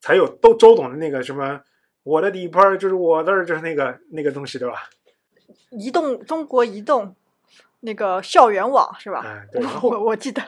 [0.00, 1.60] 才有都周董的那个什么
[2.02, 4.88] 我的底盘就是我的，就是那个那个东西对吧？
[5.72, 7.14] 移动中国移动
[7.80, 9.20] 那个校园网是吧？
[9.26, 10.42] 哎，对，然后我我记得。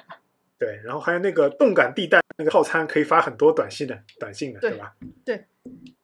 [0.58, 4.92] 对，然后还有那个动感地带那个套餐可以发很多短信的短信的，对吧
[5.24, 5.44] 对？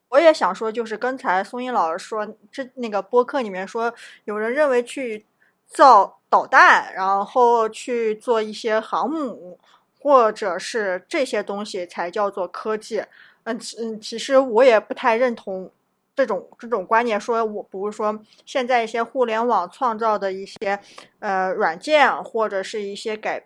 [0.08, 3.92] 我也想说，就是刚才松英老师说，这那个播客里面说，
[4.26, 5.26] 有人认为去
[5.66, 9.58] 造导弹，然后去做一些航母，
[9.98, 13.02] 或者是这些东西才叫做科技。
[13.42, 15.70] 嗯其嗯，其实我也不太认同
[16.14, 20.78] 这种这种观念，说我比如说现在一些互联网创造的一些
[21.18, 23.44] 呃软件，或者是一些改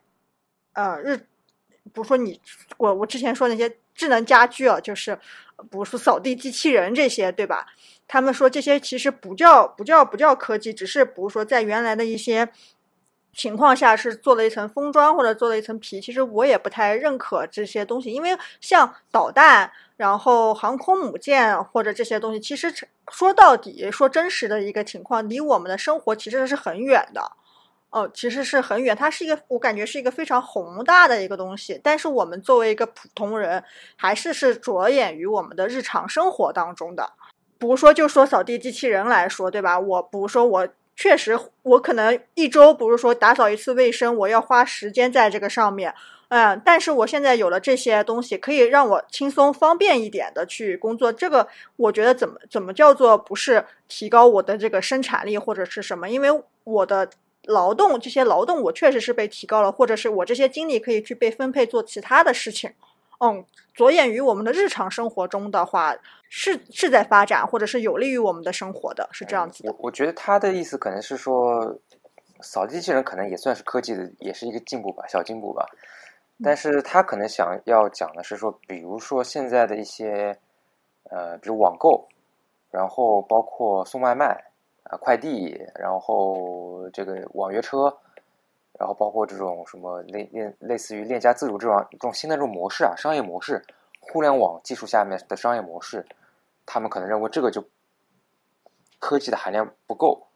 [0.78, 2.40] 呃日，比如说你
[2.76, 5.16] 我我之前说那些智能家居啊，就是
[5.56, 7.66] 比如说扫地机器人这些，对吧？
[8.06, 12.48] 他们说这些其实不叫不叫不叫科技，只是比如说在原来的一些
[13.34, 16.00] 情况下是做了一层封装或者做了一层皮。
[16.00, 22.72] 其实我也不太认可这些东西，因为像导弹，然后航空母舰或者这些东西，其实
[23.10, 27.32] 说到底说真实的一个情况，离我们的生活其实是很远的。
[27.90, 33.64] 哦，其实是很远，它是一个我感觉是一个非常宏大的一个东西，但是我们作为一个普通人，
[33.96, 37.10] 还是是着眼于我们的日常生活当中的。
[37.58, 39.80] 比如说，就说扫地机器人来说，对吧？
[39.80, 45.94] 我比如说我确实，我可能一周，比如说打扫一次卫生，我要花时间在这个上面，
[46.28, 51.12] 嗯，但是我现在有了这些东西，可以让我轻松方便一点的去工作。
[51.12, 56.08] 这个我觉得怎么怎么叫做不是提高我的这个生产力或者是什么？
[56.10, 56.28] 因为
[56.64, 57.08] 我的
[57.48, 62.72] 劳动这些劳动我确实是被提高了，或者是我这些精力可以去被分配做其他的事情。
[63.20, 65.96] 嗯，着眼于我们的日常生活中的话，
[66.28, 69.72] 是是在发展，或者是有利于我们的生活的，是这样子的。
[69.72, 71.74] 我我觉得他的意思可能是说，
[72.40, 75.66] 扫地机器人可能也算是科技的，也是一个进步吧，小进步吧。
[76.44, 80.38] 但是他可能想要讲的是说，比如说现在的一些，
[81.10, 82.06] 呃，比如网购，
[82.70, 84.47] 然后包括送外卖
[84.88, 87.94] 啊、快递，然后这个网约车，
[88.78, 93.62] 然后包括这种什么类类类似于链家自主这种这种新的这种模式啊，商业模式，
[94.00, 96.06] 互联网技术下面的商业模式，
[96.64, 97.64] 他们可能认为这个就
[98.98, 100.26] 科技的含量不够，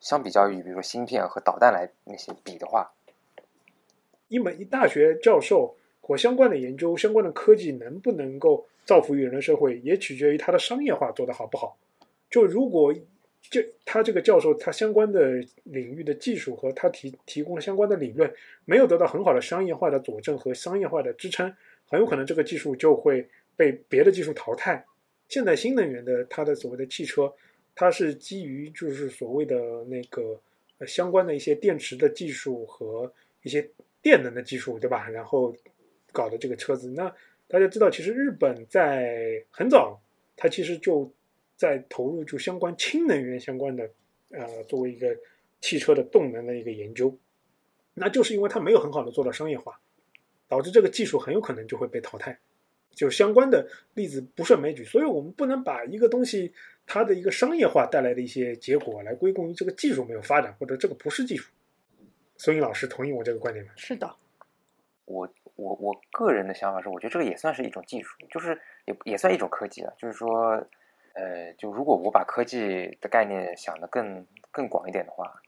[0.00, 2.92] 相比较于比如说芯片和导弹来那些比的话。
[4.28, 11.76] 一门一大学教授或相关的研究、相关的科技能不能够造福于人类社会，也取决于它的商业化做得好不好。
[12.30, 12.92] 就如果
[13.50, 18.32] 这他这个教授他相关的领域的技术和他提提供的相关的理论
[18.64, 21.54] 没有得到很好的商业化的佐证和商业化的支撑，
[21.86, 24.84] 很有可能这个技术就会被别的技术淘汰。
[25.28, 27.32] 现在新能源的它的所谓的汽车，
[27.74, 30.40] 它是基于就是所谓的那个
[30.78, 33.68] 呃相关的一些电池的技术和一些。
[34.04, 35.08] 电能的技术，对吧？
[35.08, 35.56] 然后
[36.12, 37.10] 搞的这个车子，那
[37.48, 39.98] 大家知道，其实日本在很早，
[40.36, 41.10] 它其实就
[41.56, 43.90] 在投入就相关氢能源相关的，
[44.30, 45.16] 呃，作为一个
[45.60, 47.16] 汽车的动能的一个研究，
[47.94, 49.80] 那就是因为它没有很好的做到商业化，
[50.48, 52.38] 导致这个技术很有可能就会被淘汰。
[52.90, 56.54] 就相关的例子不胜枚举，所以我们不能把一个东西
[56.86, 61.50] 它的一个商业化带来的一些结果来归功于这个技术没有发展，或者这个不是技术。
[62.36, 63.72] 孙颖老师同意我这个观点吗？
[63.76, 64.14] 是的，
[65.06, 69.92] 我我我个人的想法是，我觉得这个也算是一种技术，就是也也算一种科技啊。
[69.98, 70.64] 就是说，
[71.14, 75.40] 呃，就如果我把科技的概念想的更更广一点的话，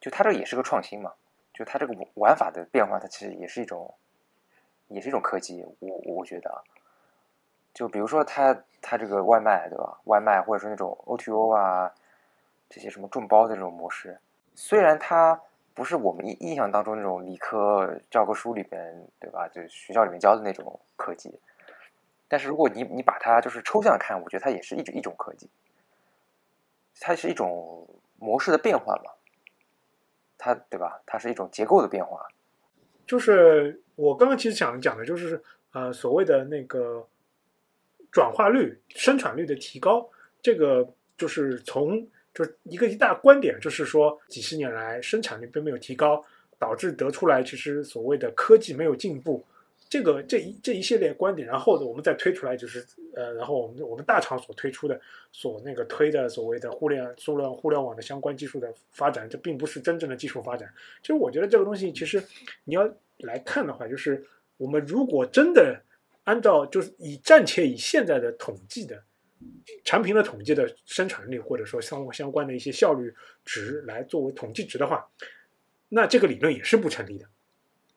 [0.00, 1.12] 就它这也是个创新嘛。
[1.52, 3.94] 就它这个玩法的变化，它其实也是一种，
[4.88, 5.62] 也是一种科技。
[5.80, 6.64] 我我觉得，
[7.74, 10.00] 就比如说它它这个外卖对吧？
[10.04, 11.92] 外卖或者说那种 O to 啊，
[12.70, 14.18] 这些什么众包的这种模式，
[14.54, 15.40] 虽然它。
[15.74, 19.48] 不是我们印印象当中那种理科教科书里边，对吧？
[19.48, 21.40] 就学校里面教的那种科技。
[22.32, 25.50] 但是如果你你把它就是抽象看，我觉得它也是一种一种科技，
[26.98, 27.86] 它是一种
[28.18, 29.10] 模式的变化嘛，
[30.38, 31.02] 它对吧？
[31.04, 32.26] 它是一种结构的变化。
[33.06, 35.42] 就是我刚刚其实想讲的就是
[35.72, 37.06] 呃所谓的那个
[38.10, 40.08] 转化率、生产率的提高，
[40.40, 42.08] 这个就是从。
[42.34, 46.24] 就一个一大观点，就是说几十年来生产率并没有提高，
[46.58, 49.44] 导致得出来其实所谓的科技没有进步，
[49.92, 52.82] 这个这一这一系列观点，然后我们再推出来就是
[53.14, 54.98] 呃，然后我们我们大厂所推出的
[55.32, 60.72] 所那个推的所谓的互联互联互联网的相关技术的发展，这并不是真正的技术发展。
[61.02, 62.24] 其实我觉得这个东西其实
[62.64, 64.24] 你要来看的话，就是
[64.56, 65.78] 我们如果真的
[66.24, 69.04] 按照就是以暂且以现在的统计的。
[69.84, 73.12] 产品的统计的生产力，或者说相相关的一些效率
[73.44, 75.04] 值来作为统计值的话，
[75.88, 77.26] 那这个理论也是不成立的。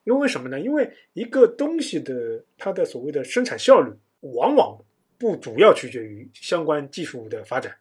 [0.05, 0.57] 因为什么呢？
[0.57, 3.91] 因为一个东西的它的所谓的生产效率，
[4.21, 4.79] 往往
[5.17, 7.75] 不主要取决于相关技术的发展，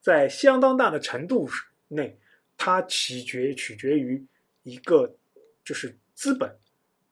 [0.00, 1.46] 在相当大的程度
[1.88, 2.16] 内，
[2.56, 4.24] 它取决取决于
[4.62, 5.14] 一个
[5.62, 6.56] 就是资本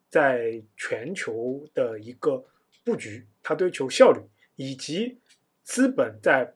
[0.08, 2.42] 在全球的一个
[2.82, 4.20] 布局，它追求效率
[4.56, 5.18] 以及。
[5.64, 6.52] 资本在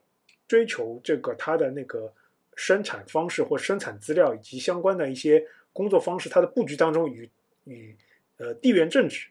[0.49, 2.13] 追求这个它的那个
[2.57, 7.31] 生产方式或生产资料以及相关的一些工作方式，它的布局当中与
[7.67, 7.95] 与
[8.39, 9.29] 呃地缘政治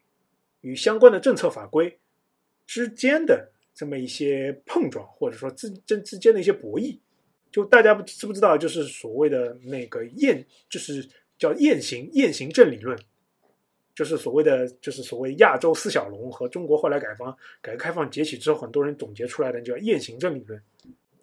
[0.61, 1.99] 与相关的政策法规
[2.65, 6.99] 之间的这么一些碰撞，或者说之之之间的一些博弈，
[7.51, 12.97] 就大家不知不知道，就是所谓的那个雁，就是叫雁行雁行政理论。
[13.93, 20.61] 就是所谓的，就是所谓亚洲四小龙和中国后来改方改革开放崛起之后，很多人总结出来的叫雁行政理论。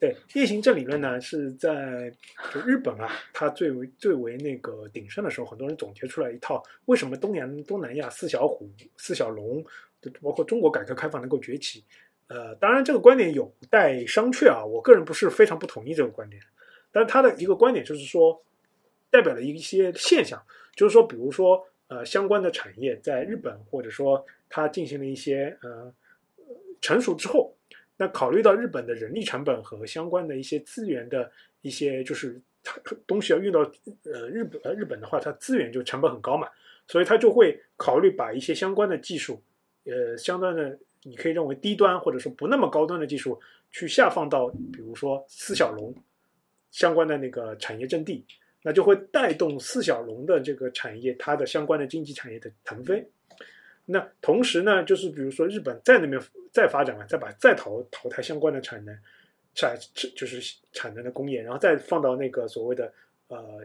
[0.02, 2.12] 对，夜行症理论呢是在
[2.52, 9.64] 就日本啊，它最为最为那个鼎盛的时候，很多人总结出来一套为什么东南东南亚四小虎、四小龙，
[10.20, 11.84] 包括中国改革开放能够崛起。
[12.26, 16.42] 呃，当然这个观点有待商榷啊，我个人不是非常不同意这个观点。
[16.90, 18.42] 但是他的一个观点就是说，
[19.08, 20.42] 代表了一些现象，
[20.74, 21.64] 就是说，比如说。
[21.88, 25.92] 呃，相关的产业在日本，或者说它进行了一些呃
[26.80, 27.54] 成熟之后，
[28.02, 31.30] 那考虑到日本的人力成本和相关的一些资源的
[31.60, 33.60] 一些，就是它东西要运到
[34.02, 36.48] 呃日本呃日本的话，它资源就成本很高嘛，
[36.88, 39.40] 所以它就会考虑把一些相关的技术，
[39.84, 43.40] 呃，相关的你可以认为低端或者说不那么高端的技术，
[43.70, 45.94] 去下放到比如说四小龙
[46.72, 48.26] 相关的那个产业阵地。
[48.64, 53.04] 那就会带动四小龙的这个产业，它的相关的经济产业的腾飞。
[53.84, 56.22] 那同时呢，就是比如说日本在那边
[56.52, 58.96] 再发展了，再把再淘淘汰相关的产能，
[59.54, 59.74] 产
[60.14, 62.92] 就是产能的工业，然后再放到那个所谓的
[63.28, 63.60] 呃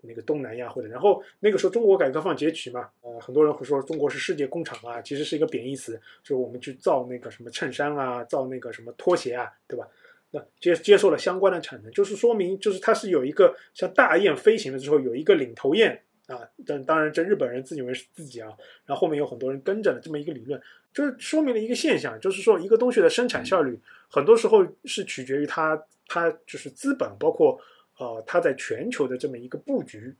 [0.00, 9.86] 那个东南亚或者，然后那个时候中国改革开放崛起嘛，呃很多人会说中国是世界工厂啊，其实是一个贬义词，就是我们去造那个什么衬衫啊，造那个什么拖鞋啊，对吧？
[10.30, 16.00] 那接接受了相关的产能，就是说明就是它是有一个像大雁飞行了之后有一个领头雁。
[16.26, 18.46] 啊，但当然，这日本人自以为是自己啊，
[18.86, 20.62] 然后后面有很多人跟着的这么一个理论，
[20.92, 23.78] 就是说明了一个现象，就是说一个东西的生产效率，
[24.08, 27.60] 很多时候是取决于它，它就是资本，包括
[27.98, 30.14] 呃，它在全球的这么一个布局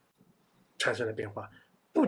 [0.79, 1.51] 产生了变化，
[1.93, 2.07] 不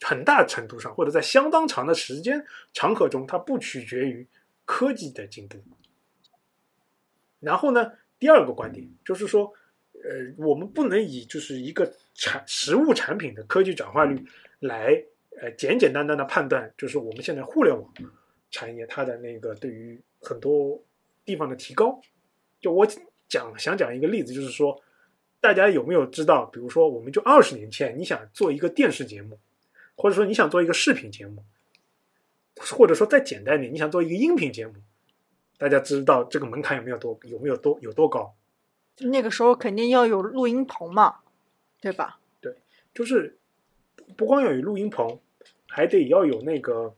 [0.00, 4.26] 很大程度上或者在相当长的时间长河中，它不取决于
[4.64, 5.58] 科技的进步。
[7.40, 9.52] 然后呢，第二个观点就是说。
[10.06, 14.22] 呃，我们不能以就是一个产实物产品的科技转化率
[14.58, 15.02] 来
[15.40, 17.92] 呃简简单单的判断，就是我们现在互联网
[18.50, 20.82] 产业它的那个对于很多
[21.24, 22.00] 地方的提高。
[22.60, 22.86] 就我
[23.28, 24.82] 讲想讲一个例子，就是说
[25.40, 29.38] 大家有没有知道，比如说我们就二十年前你想做一个电视节目，
[29.96, 31.44] 或者说你想做一个视频节目，
[32.56, 34.74] 或者说再简单点，你想做一个音频节目，
[35.58, 38.34] 大家知道这个门槛有没有多有没有多有多高？
[39.00, 41.16] 那个时候肯定要有录音棚嘛，
[41.80, 42.20] 对吧？
[42.40, 42.56] 对，
[42.94, 43.36] 就是
[44.16, 45.18] 不光要有录音棚，
[45.74, 46.94] 还得要有那个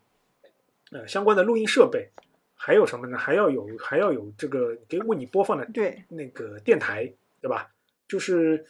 [0.91, 2.11] 呃相关的录音设备，
[2.55, 3.17] 还有什么呢？
[3.17, 7.11] 还要有还要有这个给为你播放的对那个电台，
[7.41, 7.73] 对吧？
[8.07, 8.67] 就是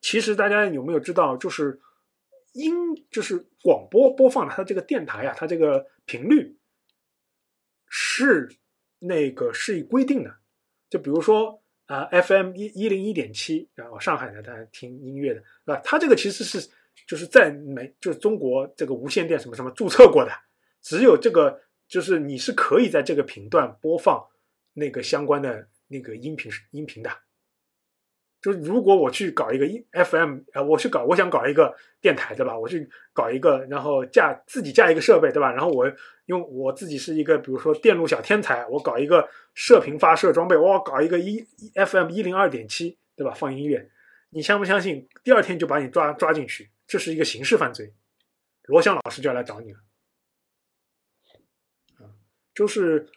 [0.00, 1.78] 其实大家有没有知道，就是
[2.52, 2.74] 音
[3.12, 6.56] 就是广播播放的它这个电台啊，它这个频率
[7.86, 8.48] 是
[8.98, 10.34] 那个是规定的，
[10.90, 11.62] 就比如说。
[11.88, 15.80] 啊，FM 一一零一点七，然后上海的大家听音乐的，对吧？
[15.82, 16.68] 它这个其实是
[17.06, 20.32] 就是在美，就是中国这个无线电什么什么注册过的，
[20.82, 24.24] 只有这个就是你是可以在这个频段播放
[24.74, 27.10] 那个相关的那个音频音频的。
[28.40, 29.66] 就是如果我去搞一个
[30.04, 32.56] FM，呃，我去搞，我想搞一个电台，对吧？
[32.56, 35.50] 我去搞一个，然后架自己架一个设备，对吧？
[35.50, 35.92] 然后我
[36.26, 41.44] 用我自己是一个，比如说电路小天才，我搞一个射频发射装备，我搞一个一
[41.74, 43.34] FM 一零二点七，对吧？
[43.34, 43.90] 放音乐，
[44.30, 45.08] 你相不相信？
[45.24, 47.94] 第二天就把你抓抓进去，这是一个刑事犯罪，
[48.62, 49.78] 罗翔老师就要来找你了。
[51.98, 52.10] 啊，
[52.54, 53.08] 就是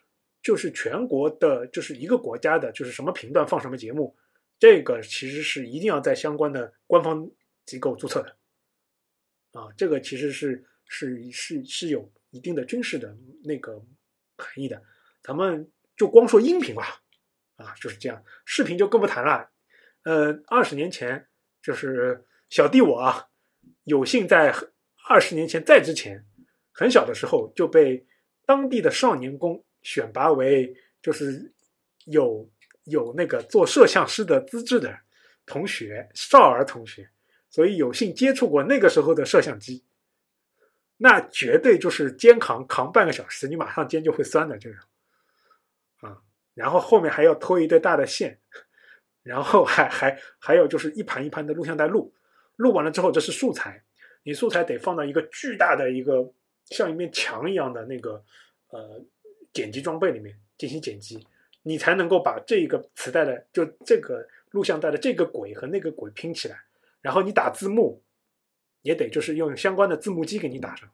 [0.44, 4.16] 就是全国的，就是一个国家的，就是什么频段放什么节目。
[4.60, 7.32] 这个其实是一定要在相关的官方
[7.66, 8.38] 机构注册的，
[9.60, 13.84] 啊，这个其实是是是是有一定的军事的那个
[14.38, 14.84] 含义的。
[15.24, 17.02] 咱们就光说音频吧，
[17.56, 19.50] 啊，就是这样，视频就更不谈了。
[20.04, 21.28] 呃，二十年前
[21.62, 23.31] 就是小弟我啊，
[23.84, 24.54] 有幸在
[25.08, 26.26] 二十年前在之前
[26.72, 28.06] 很小的时候就被
[28.46, 31.54] 当地的少年宫选拔为就是
[32.06, 32.50] 有。
[32.86, 35.02] 有那个做摄像师的资质的
[35.46, 37.08] 同学，少儿同学，
[37.48, 39.84] 所以有幸接触过那个时候的摄像机，
[40.98, 44.80] 那绝对就是肩扛扛半个小时，你马上肩就会酸的这种，
[46.00, 46.18] 啊，
[46.56, 48.40] 然后后面还要拖一对大的线，
[49.22, 52.12] 然后还还还有就是一盘一盘的录像带录，
[52.62, 53.84] 录完了之后这是素材，
[54.24, 56.32] 你素材得放到一个巨大的一个
[56.66, 58.24] 像一面墙一样的那个
[58.70, 59.02] 呃
[59.52, 61.26] 剪辑装备里面进行剪辑。
[61.64, 66.58] 你才能够把这个磁带的，就这个录像带的这个轨和那个轨拼起来，
[67.02, 68.02] 然后你打字幕，
[68.82, 70.90] 也得就是用相关的字幕机给你打上。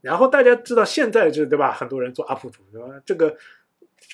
[0.00, 1.70] 然后大家知道现在就对吧？
[1.70, 3.02] 很多人做 UP 主对吧？
[3.04, 3.36] 这个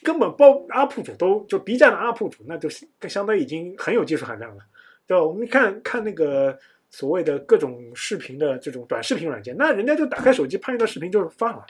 [0.02, 4.66] 根本包 UP 主都就 B 站的 UP 主，那就是相当于已经很有技术含量了，
[5.06, 5.22] 对吧？
[5.22, 6.58] 我们看看那个
[6.90, 11.66] 所谓的各种视频的这种短视频软件，那人家就打开手机拍一段视频就放了。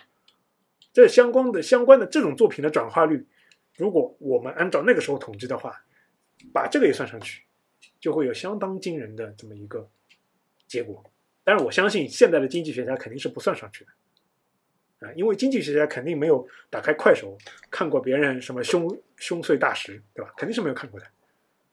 [0.92, 3.26] 这相关的相关的这种作品的转化率，
[3.76, 5.82] 如果我们按照那个时候统计的话，
[6.52, 7.42] 把这个也算上去，
[8.00, 9.88] 就会有相当惊人的这么一个
[10.66, 11.04] 结果。
[11.44, 17.36] 但是我相信现在的经济学家肯定是不算上去的，啊，因为经济学家肯定没有打开快手
[17.70, 20.32] 看过别人什么胸胸碎大石，对吧？
[20.36, 21.06] 肯定是没有看过的，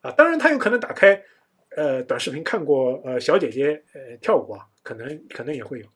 [0.02, 1.24] 啊，当然他有可能打开
[1.76, 5.88] 呃短视频看过呃小姐姐呃跳舞啊，可能可能也会有。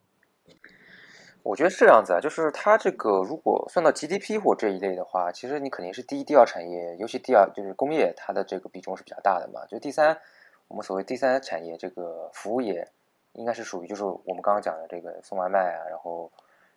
[1.42, 9.64] 我觉得是这样子啊，就是它这个如果算到 GDP 或这一类的话，其实你肯定是第一、第二产业，尤其第二就是工业，它的这个比重是比较大的嘛。
[9.66, 10.18] 就第三，
[10.66, 12.86] 我们所谓第三产业，这个服务业
[13.32, 16.30] 应该是属于就是我们刚刚讲的这个送外卖啊，然后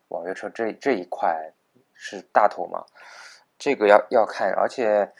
[0.07, 1.51] 网约车这这一块
[1.93, 2.85] 是大头嘛。
[3.59, 5.11] 这个要要看，而且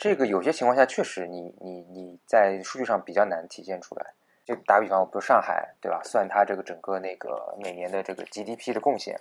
[0.00, 4.14] 这个有些情况下确实你你你在数据上比较难体现出来。
[4.46, 6.00] 就打个比方，比如上海，对吧？
[6.02, 9.20] 算它这个整个那个每年的这个 GDP 的贡献，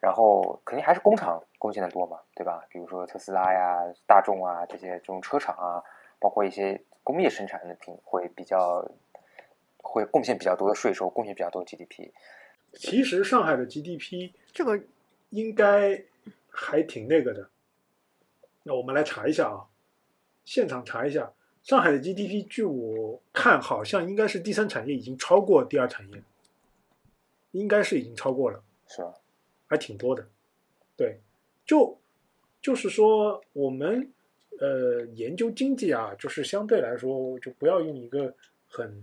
[0.00, 2.64] 然后肯定还是工厂贡献的多嘛，对吧？
[2.70, 5.84] 比如说特斯拉呀、大众啊这些这种车厂啊，
[6.18, 8.84] 包括一些工业生产的品会比较
[9.76, 12.10] 会贡献比较多的税收，贡献比较多的 GDP。
[12.72, 14.80] 其实上海的 GDP 这个
[15.28, 16.02] 应该
[16.50, 17.50] 还挺那个的。
[18.64, 19.66] 那我们来查一下啊，
[20.44, 21.32] 现场查一下，
[21.62, 26.22] 上海的 GDP，据我看，好像应该是第三产业已经超过第二产业，
[27.52, 29.14] 应该是已经超过了，是吧？
[29.68, 30.28] 还挺多的。
[30.96, 31.20] 对，
[31.64, 31.98] 就
[32.60, 34.10] 就是说，我们
[34.58, 38.34] 呃研究经济啊，就是相对来说，就不要用一个
[38.68, 39.02] 很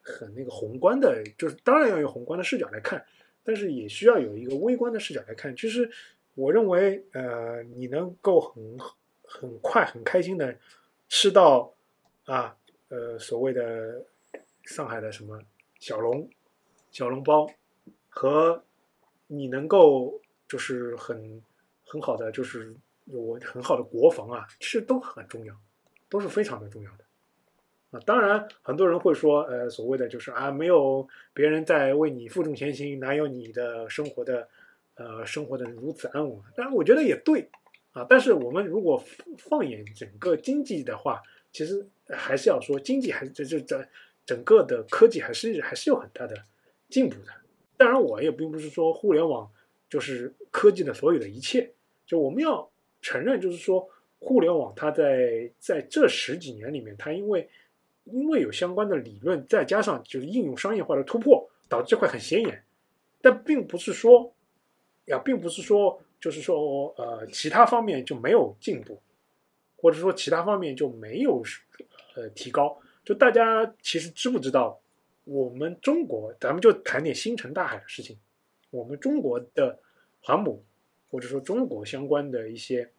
[0.00, 3.04] 很那个宏观的，就是当然要用宏观的视角来看，
[3.44, 5.54] 但是也需要有一个微观的视角来看。
[5.54, 5.88] 其实
[6.34, 8.78] 我认为，呃，你能够很
[9.28, 10.56] 很快很开心的
[11.08, 11.72] 吃到
[12.24, 12.56] 啊，
[12.88, 14.04] 呃，所谓的
[14.64, 15.40] 上海的什么
[15.78, 16.28] 小笼
[16.90, 17.46] 小笼包，
[18.08, 18.64] 和
[19.26, 21.42] 你能够就是很
[21.84, 22.74] 很好的就是
[23.04, 25.54] 有很好的国防啊，其实都很重要，
[26.08, 27.04] 都是非常的重要的。
[27.90, 34.46] 啊，当然，很多人会说，呃，所谓的就是啊，没有别人在为你负重前行，哪有你的生活的，
[34.96, 36.38] 呃，生活的如此安稳？
[36.54, 37.48] 当然，我觉得也对，
[38.08, 39.02] 但是我们如果
[39.38, 41.22] 放眼整个经济的话，
[41.52, 43.88] 其实还是要说，经济还是这这这
[44.26, 46.36] 整个的科技还是还是有很大的
[46.88, 47.32] 进步的。
[47.76, 49.50] 当然，我也并不是说互联网
[49.88, 51.72] 就是科技的所有的一切，
[52.06, 52.70] 就我们要
[53.00, 53.88] 承认，就是说
[54.18, 57.48] 互联网它在在这十几年里面，它因为
[58.04, 62.62] 因为有相关的理论，再加上就是应用商业化的突破，导致这块很显眼。
[63.20, 64.32] 但并不是说，
[65.06, 69.00] 呀，并不是说，就是说，呃，其他方面就没有进步，
[69.76, 71.42] 或者说其他方面就没有
[72.14, 72.80] 呃提高。
[73.04, 74.80] 就大家其实知不知道，
[75.24, 78.18] 我们中国，咱们就谈点星辰大海的事情。
[78.70, 79.78] 我们中国的
[80.20, 80.64] 航母，
[81.08, 82.90] 或者说中国相关的一些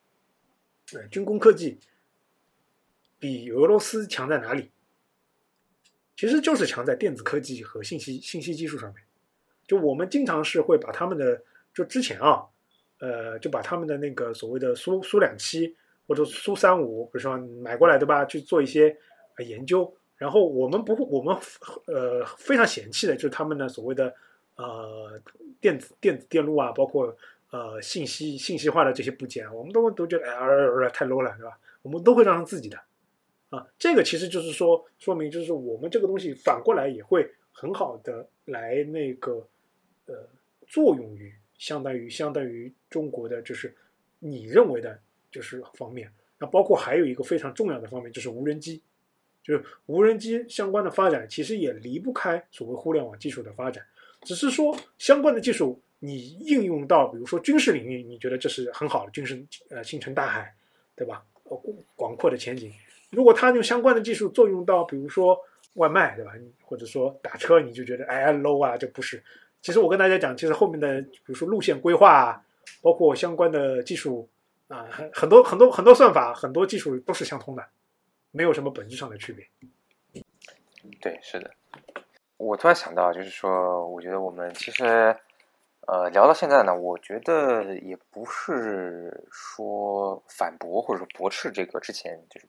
[0.93, 1.77] 呃军工科技，
[3.19, 4.71] 比俄罗斯强在哪里？
[6.15, 9.03] 其实就是强在电子科技和信息信息技术上面。
[9.67, 11.43] 就我们经常是会把他们的，
[11.73, 12.47] 就之前啊，
[12.99, 15.75] 呃，就把他们的那个所谓的苏苏两七
[16.07, 18.95] 或者苏三五，比如说买过来对吧，去做一些
[19.45, 19.91] 研究。
[20.17, 21.35] 然后我们不，我们
[21.85, 24.13] 呃非常嫌弃的就是他们的所谓的
[24.57, 25.19] 呃
[25.61, 27.15] 电子电子电路啊，包括
[27.51, 31.57] 呃信息信息化的这些部件，我们都都觉得哎太 low 了，对吧？
[31.81, 32.77] 我们都会让自己的。
[33.49, 39.47] 啊，这个其实就是说，说明就是我们这个东西反过来也会很好的来那个，
[40.05, 40.27] 呃，
[40.67, 43.75] 作用于相当于相当于中国的就是
[44.19, 44.99] 你认为的，
[45.31, 46.11] 就是方面。
[46.37, 48.81] 那包括还有一个非常重要的方面，就是无人机，
[49.43, 53.83] 就是无人机相关的发展，其实也离不开所谓互联网技术的发展。
[54.21, 60.53] 只是说相关的技术你应用到比如说军事领域，你觉得这是很好的军事呃星辰大海，
[60.95, 61.25] 对吧？
[61.43, 61.57] 呃
[61.95, 62.71] 广阔的前景。
[63.11, 65.37] 如果他用相关的技术作用到，比如说
[65.73, 66.31] 外卖，对吧？
[66.61, 69.21] 或者说打车，你就觉得哎 low 啊，这不是。
[69.61, 72.45] 其实我跟大家讲，其实后面的，比如说路线规划啊，
[72.81, 74.29] 包括相关的技术
[74.67, 77.65] 啊，很很多很多很多算法，很多技术都是相通的，
[78.31, 79.45] 没有什么本质上的区别。
[81.01, 81.51] 对，是的。
[82.37, 85.15] 我突然想到，就是说，我觉得我们其实，
[85.87, 92.47] 呃，聊到现在呢，我觉得也不是说反驳或者说驳斥这个之前就是。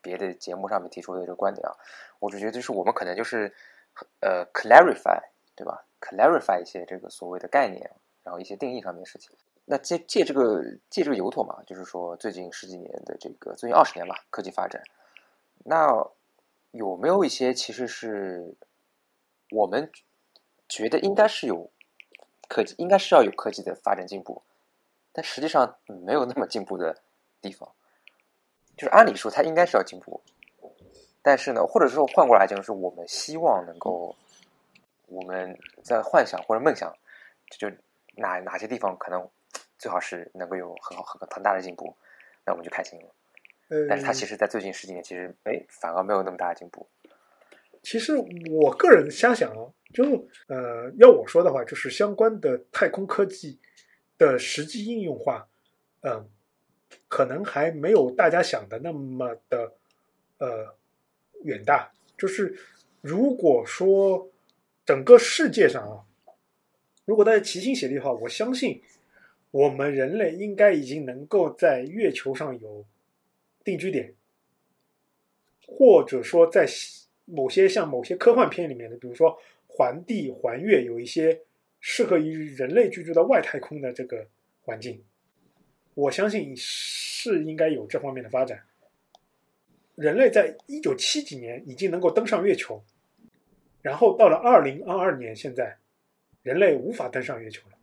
[0.00, 1.74] 别的节目上面提出的这个观点啊，
[2.20, 3.52] 我就觉得就是我们可能就是
[4.20, 5.20] 呃 clarify
[5.56, 7.90] 对吧？clarify 一些这个所谓的概念，
[8.22, 9.36] 然后一些定义上面的事情。
[9.64, 14.82] 那借借这个借这个由头嘛，就是说最近十几年的这个最近二十年吧，科技发展，
[15.64, 16.06] 那
[16.72, 18.54] 有没有一些其实是
[19.50, 19.90] 我们
[20.68, 21.70] 觉得应该是有
[22.48, 24.42] 科技，应该是要有科技的发展进步，
[25.12, 27.02] 但实际上没有那么进步的
[27.40, 27.72] 地方？
[28.76, 30.22] 就是按理说，它应该是要进步，
[31.20, 34.16] 但是呢，或者说换过来讲，是我们希望能够，
[35.06, 36.92] 我们在幻想或者梦想，
[37.50, 37.70] 就
[38.16, 39.28] 哪哪些地方可能
[39.82, 41.96] 最好是能够有很好很很大的进步，
[42.46, 43.06] 那我们就开心了。
[43.88, 46.88] 但是它其实，在最近十几年，其实哎，反而没有那么大的进步。
[47.82, 48.14] 其实
[48.50, 53.58] 我个人瞎想啊，就呃，要我说的话，就是相关的太空科技
[54.16, 55.48] 的实际应用化，
[56.02, 56.30] 嗯。
[57.08, 59.72] 可能还没有大家想的那么的，
[60.36, 60.76] 呃，
[61.42, 61.90] 远大。
[62.18, 62.54] 就是
[63.00, 64.30] 如果说
[64.84, 66.04] 整个世界上啊，
[67.06, 68.82] 如果大家齐心协力的话，我相信
[69.52, 72.84] 我们人类应该已经能够在月球上有
[73.62, 74.14] 定居点，
[75.66, 76.66] 或者说在
[77.26, 79.38] 某些像某些科幻片里面的，比如说
[79.68, 81.42] 环地、环月，有一些
[81.80, 84.26] 适合于人类居住的外太空的这个
[84.62, 85.04] 环境，
[85.94, 88.62] 我相信是应该有这方面的发展。
[89.94, 92.82] 人类在一九七几年已经能够登上月球，
[93.82, 95.76] 然后到了二零二二年，现在
[96.42, 97.76] 人类无法登上月球了，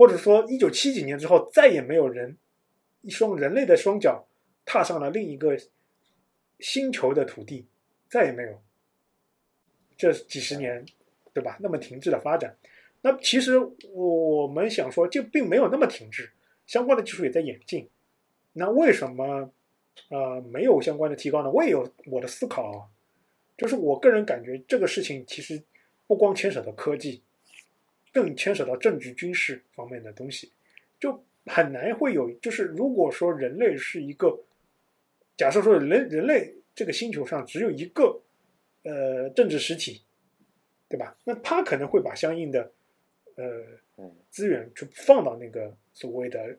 [0.00, 2.38] 或者说一九七几年之后再也没有人
[3.02, 4.26] 一双人类的双脚
[4.64, 5.58] 踏上了另一个
[6.58, 7.66] 星球的土地，
[8.08, 8.62] 再也没有
[9.98, 10.86] 这几十年，
[11.34, 11.58] 对吧？
[11.60, 12.56] 那么停滞的发展，
[13.02, 13.58] 那其实
[13.92, 16.30] 我们想说，就并没有那么停滞，
[16.64, 17.90] 相关的技术也在演进。
[18.54, 19.52] 那为什么？
[20.08, 22.88] 呃，没有相关的提高呢，我也有我的思考啊。
[23.58, 25.62] 就是我个人感觉，这个事情其实
[26.06, 27.22] 不光牵扯到科技，
[28.12, 30.50] 更牵扯到政治军事方面的东西，
[30.98, 32.30] 就很难会有。
[32.34, 34.38] 就是如果说人类是一个，
[35.36, 38.20] 假设说人人类这个星球上只有一个
[38.82, 40.02] 呃政治实体，
[40.88, 41.16] 对吧？
[41.24, 42.72] 那他可能会把相应的
[43.36, 43.64] 呃
[44.30, 46.56] 资源去放到那个所谓的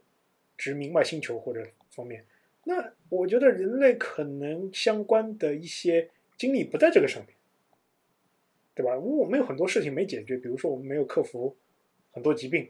[0.57, 2.25] 殖民外星球或者方面。
[2.63, 7.35] 那我觉得人类可能相关的一些精力不在这个上面，
[8.81, 8.97] 对吧？
[8.97, 11.55] 我们有很多事情没解决，比如说我们没有克服
[12.11, 12.67] 很多疾病，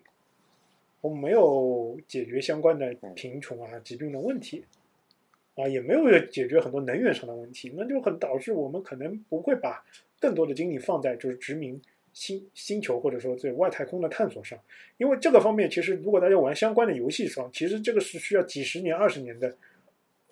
[1.00, 4.66] 我们没有解决相关的贫穷啊、疾病的问题，
[5.56, 9.84] 啊，也没有解决很多能源上的问题，那就很导致我们可能不会把
[10.20, 11.82] 更多的精力放在就是殖民
[12.14, 14.60] 星星球或者说在外太空的探索上，
[14.98, 19.56] 因为这个方面其实如果大家玩相关的游戏上，其实这个是需要几十年、二十年的。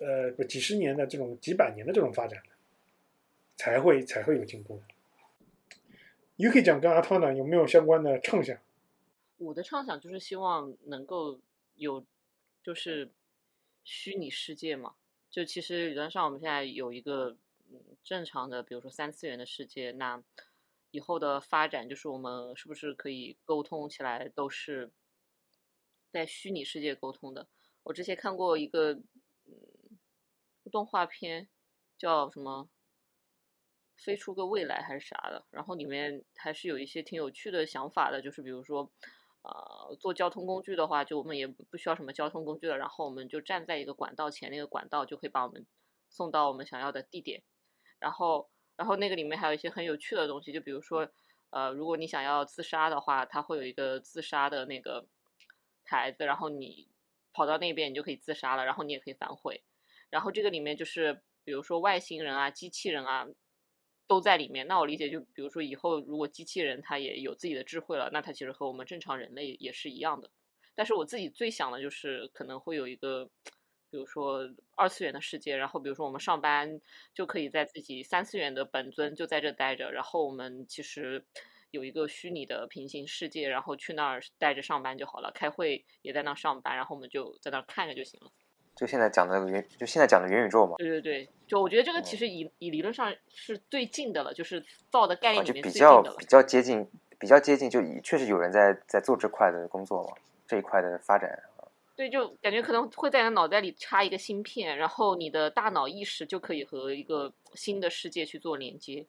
[0.02, 2.40] 呃，不，几十年的这种几百年的这种发展，
[3.58, 4.80] 才会才会有进步。
[6.48, 8.56] 可以讲跟阿涛呢有没有相关的畅想？
[9.38, 11.40] 我的畅想就是希望能够
[11.74, 12.06] 有，
[12.62, 13.10] 就是
[13.82, 14.94] 虚拟世界嘛。
[15.28, 17.36] 就其实理论上我们现在有一个
[17.70, 20.22] 嗯正常的，比如说三次元的世界，那
[20.92, 24.90] 以后的发展就是我们是不是可以沟通起来都是
[26.10, 27.48] 在虚拟世界沟通的？
[27.82, 29.56] 我之前看过一个嗯。
[30.70, 31.48] 动画片
[31.98, 32.68] 叫什么？
[34.02, 35.44] 飞出个未来还是啥的？
[35.50, 38.90] 然后里面还是有一些挺有趣的想法的，就是比如说，
[39.42, 45.66] 呃，坐交通工具的话，就我们也不需要什么交通工具了，然后我们就站在一个管道前，那个管道就可以把我们
[46.08, 47.42] 送到我们想要的地点。
[47.98, 51.06] 然后，然后那个里面还有一些很有趣的东西，就比如说，
[51.50, 55.06] 呃，如果你想要自杀的话，它会有一个自杀的那个
[55.84, 56.88] 台子，然后你
[57.34, 59.62] 跑到那边，你就可以自杀了，然后你也可以反悔。
[60.08, 63.26] 然后这个里面就是，比如说外星人啊、机器人啊，
[64.10, 64.66] 都在里面。
[64.66, 70.28] 那我理解就，比如说以后如果机器人它也有自己的智慧了，那它其实和我们正常人类也是一样的。
[70.74, 73.30] 但是我自己最想的就是可能会有一个，
[73.88, 76.80] 比如说二次元的世界，然后比如说我们上班
[77.14, 81.24] 就可以在自己三次元的本尊就在这待着，然后我们其实
[81.70, 88.32] 有一个虚拟的平行世界，然后去那儿待着上班就好了，开会也在那上班，然后我们就在那儿看着就行了。
[88.76, 90.76] 就现在讲的元，就现在讲的元宇宙嘛。
[90.78, 96.16] 对对对，就我觉得这个其实以以理论上是最近的了，就是造的概念里面最近的了。
[96.18, 100.14] 比较接近，比较接近，就确实有人在在做这块的工作嘛，
[100.46, 101.42] 这一块的发展。
[101.94, 109.04] 对，就感觉可能会在你脑袋里插一个芯片，然后你的大脑意识就可以和一个新的世界去做连接。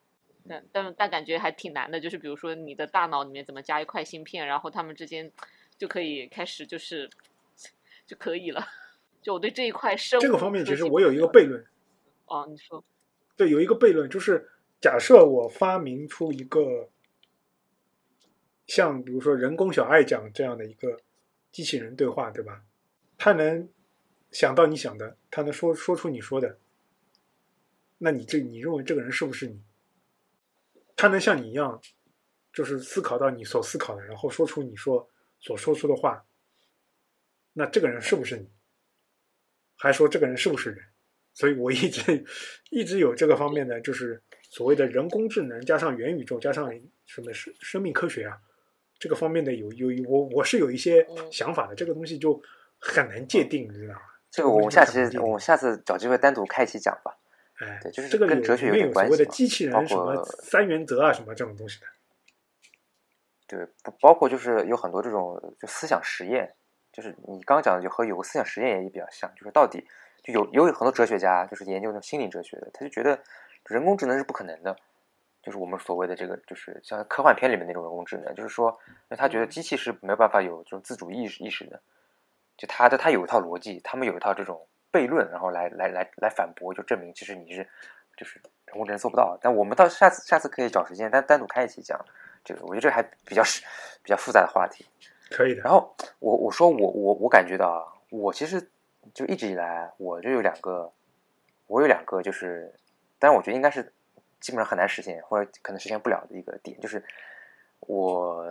[0.50, 5.32] 但但但感觉还挺难的，就是比如说你的大脑里面怎么加一块芯片，然后他们之间
[5.78, 7.10] 就可以开始就是
[8.06, 8.68] 就可以了。
[9.22, 11.66] 就我对这一块生这个方面，其实我有一个悖论。
[12.26, 12.84] 哦，你说。
[13.36, 14.50] 对，有一个悖论，就是
[14.80, 16.90] 假设我发明出一个
[18.68, 21.00] 像比如说人工小爱讲这样的一个
[21.52, 22.64] 机器人对话，对吧？
[23.18, 23.70] 它能
[24.32, 26.58] 想到你想的，它能说说出你说的，
[28.00, 29.62] 那你这你认为这个人是不是你？
[30.96, 31.82] 他能像你一样，
[32.54, 35.10] 就是思考到你所思考的，然后说出你说
[35.40, 36.26] 所说出的话，
[37.54, 38.48] 那这个人是不是你？
[39.82, 40.80] 还说这个人是不是人？
[41.34, 42.26] 所以我一直
[42.70, 46.70] 一直有这个方面的，就是所谓的人工智能加上元宇宙加上
[47.06, 48.38] 什么生生命科学啊，
[49.00, 51.74] 这个方面的有有我我是有一些想法的。
[51.74, 52.42] 这个东西就
[52.78, 54.02] 很难界定，你知道吗？
[54.30, 57.18] 这个我们下期我们下次找机会单独开一期讲吧。
[57.60, 59.10] 哎，对，就是这个跟哲学有点关系。
[59.10, 61.88] 所谓的机器人什么三原则啊，什么这种东西的。
[63.48, 63.68] 对，
[64.02, 66.54] 包括就是有很多这种就思想实验。
[66.92, 69.88] 就是你刚刚讲的，就和有个思想实验也比较像，就是到底
[70.24, 73.20] 就有有很多哲学家就是研究那种心理哲学的，他就觉得
[73.66, 74.76] 人工智能是不可能的，
[75.42, 78.78] 就是我们所谓的这个就是像科幻片里面那种人工智能，就是说，
[79.08, 81.82] 那他觉得机器是没有办法有这种自主意识意识的，
[82.58, 87.68] 就他的他有一套逻辑，他们有一套这种悖论，然后来来来来反驳，就证明其实你是
[88.18, 89.38] 就是人工智能做不到。
[89.42, 92.00] 但我们到下次下次可以找时间单单独开一期讲
[92.44, 93.64] 这个，我觉得这还比较是
[94.04, 94.86] 比较复杂的话题。
[95.32, 95.62] 可以的。
[95.62, 98.70] 然后我我说我我我感觉到啊，我其实
[99.14, 100.92] 就一直以来我就有两个，
[101.68, 102.74] 我有两个就是，
[103.18, 103.94] 但是我觉得应该是
[104.40, 107.04] 基本上很难实现，或者可能实现不了的一个点，就是
[107.80, 108.46] 我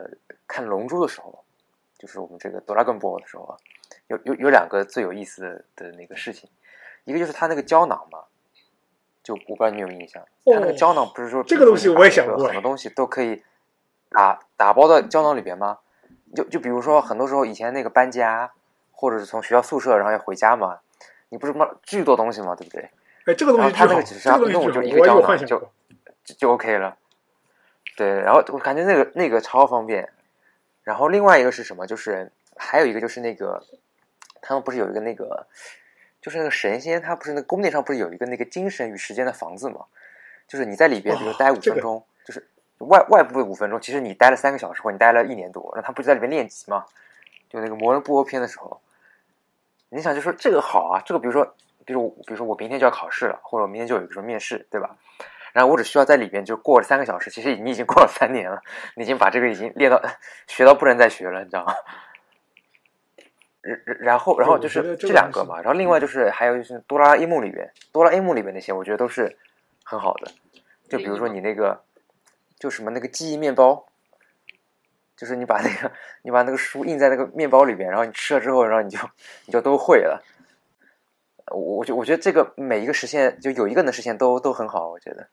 [0.47, 1.45] 看《龙珠》的时候，
[1.99, 3.57] 就是我们这个《哆啦 A 梦》的时候啊，
[4.09, 6.49] 有有有两个最有意思的的那个事情，
[7.05, 8.25] 一个就是它那个胶囊嘛，
[9.23, 13.43] 就我不知道你有没有印象，它那个哦胶囊不是说这个东西我也想过很多东西都可以
[14.11, 15.79] 打打包到胶囊里边吗？
[16.35, 18.53] 就就比如说，很多时候以前那个搬家，
[18.93, 20.81] 或者是从学校宿舍然后要回家嘛，
[21.29, 22.91] 你不是妈巨多东西嘛，对不对？
[23.27, 25.71] 哎，这个东西然后它，那个只是要弄就一个胶囊就。
[26.23, 26.97] 就就 OK 了。
[27.97, 30.11] 对，然后我感觉那个那个超方便。
[30.83, 31.87] 然后另外一个是什么？
[31.87, 33.63] 就是还有一个就是那个，
[34.43, 35.47] 他们不是有一个那个，
[36.21, 39.87] 就是那个神仙，他不是那个宫殿上不是有一个那个精神与时间的房子嘛？
[40.47, 42.47] 就是你在里边，比如哦待五这个分钟，就是
[42.81, 46.85] 外外部的五分钟，其实你待了三个小时，或你待了一年多，那他不是在里面练级吗？
[47.49, 48.81] 就那个魔人布欧篇的时候，
[49.89, 51.55] 你想就说这个好啊，这个比如说，
[51.85, 54.97] 比如比如说我明天就要考试了，或者我明天就有一个什么面试，对吧？
[55.53, 58.63] 然后我只需要在里边就过了三个小时，其实你已经过了三年了，
[58.95, 60.01] 你已经把这个已经练到
[60.47, 61.75] 学到不能再学了，你知道吗？
[63.63, 69.37] 然然后然后就是这两个嘛，然后另外就是还有就是哆啦 A 梦里边，哆啦 A 梦里边那些我觉得都是
[69.85, 70.31] 很好的，
[70.89, 71.83] 就比如说你那个
[72.61, 73.87] 就什么那个记忆面包，
[75.17, 75.93] 就是你把那个
[76.23, 78.99] 你把那个书印在那个面包里边，然后你吃了之后，然后你就
[79.47, 80.23] 你就都会了。
[81.47, 85.29] 我我觉我觉得这个每一个实现就有一个能实现都都很好，我觉得。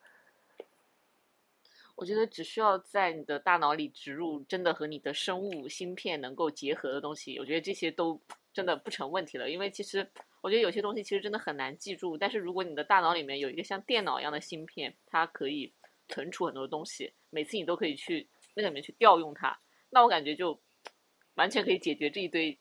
[1.96, 8.22] 我觉得只需要在你的大脑里植入真的和你的生物芯片能够结合的东西，我觉得这些都
[8.54, 9.50] 真的不成问题了。
[9.50, 10.08] 因为其实
[10.42, 15.74] 我觉得有些东西其实真的很难记住，但是如果你的大脑里面有一个像电脑一样的芯片，它可以
[16.08, 19.58] 存储很多东西，每次你都可以去那个里面去调用它，
[19.90, 20.60] 那我感觉就
[21.36, 22.58] 完全可以解决这一堆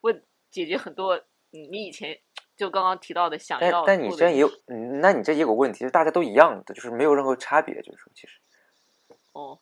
[0.00, 1.16] 问，解决很多
[1.52, 2.18] 嗯你以前
[2.56, 4.50] 就刚刚提到的想但要但你这也有
[5.00, 8.40] 那你这也有问题，就是大家都一样的，就是没有任何差别，就是说其实。
[9.32, 9.58] 哦，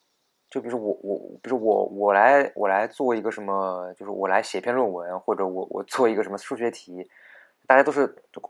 [0.49, 7.07] 就比如说我我比如说我我来我来做一个什么，就是我来写篇论文，或者我我做一个什么数学题，
[7.67, 8.43] 大家都是就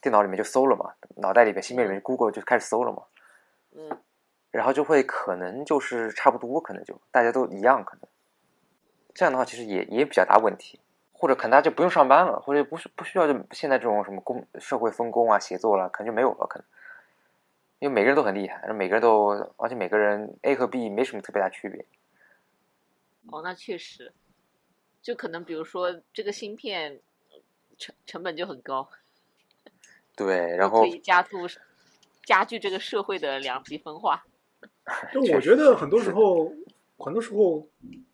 [0.00, 3.02] 电脑里面就搜了嘛，脑袋里面芯片里面 Google 就开始搜了嘛，
[3.72, 4.00] 嗯。
[4.50, 8.08] 然后就会可能就是差不多，可能就大家都一样，可能
[9.14, 10.80] 这样的话其实也也比较大问题，
[11.12, 16.66] 或者可能大家就不用上班了，或者不是不需要就现在这种什么工社会分工啊协作了，可能就没有了，可能。
[17.78, 21.86] 因为每个人都很厉害，每个人都，而且每个人 A 和 B 没什么特别大区别。
[23.30, 24.12] 哦，那确实，
[25.00, 27.38] 就可能比如说这个芯片呃
[27.78, 28.86] 成成本就很高，
[30.14, 31.48] 对， 然后可以加速
[32.22, 34.26] 加剧这个社会的两极分化。
[35.12, 36.52] 就我觉得很多时候，
[36.98, 37.68] 很多时候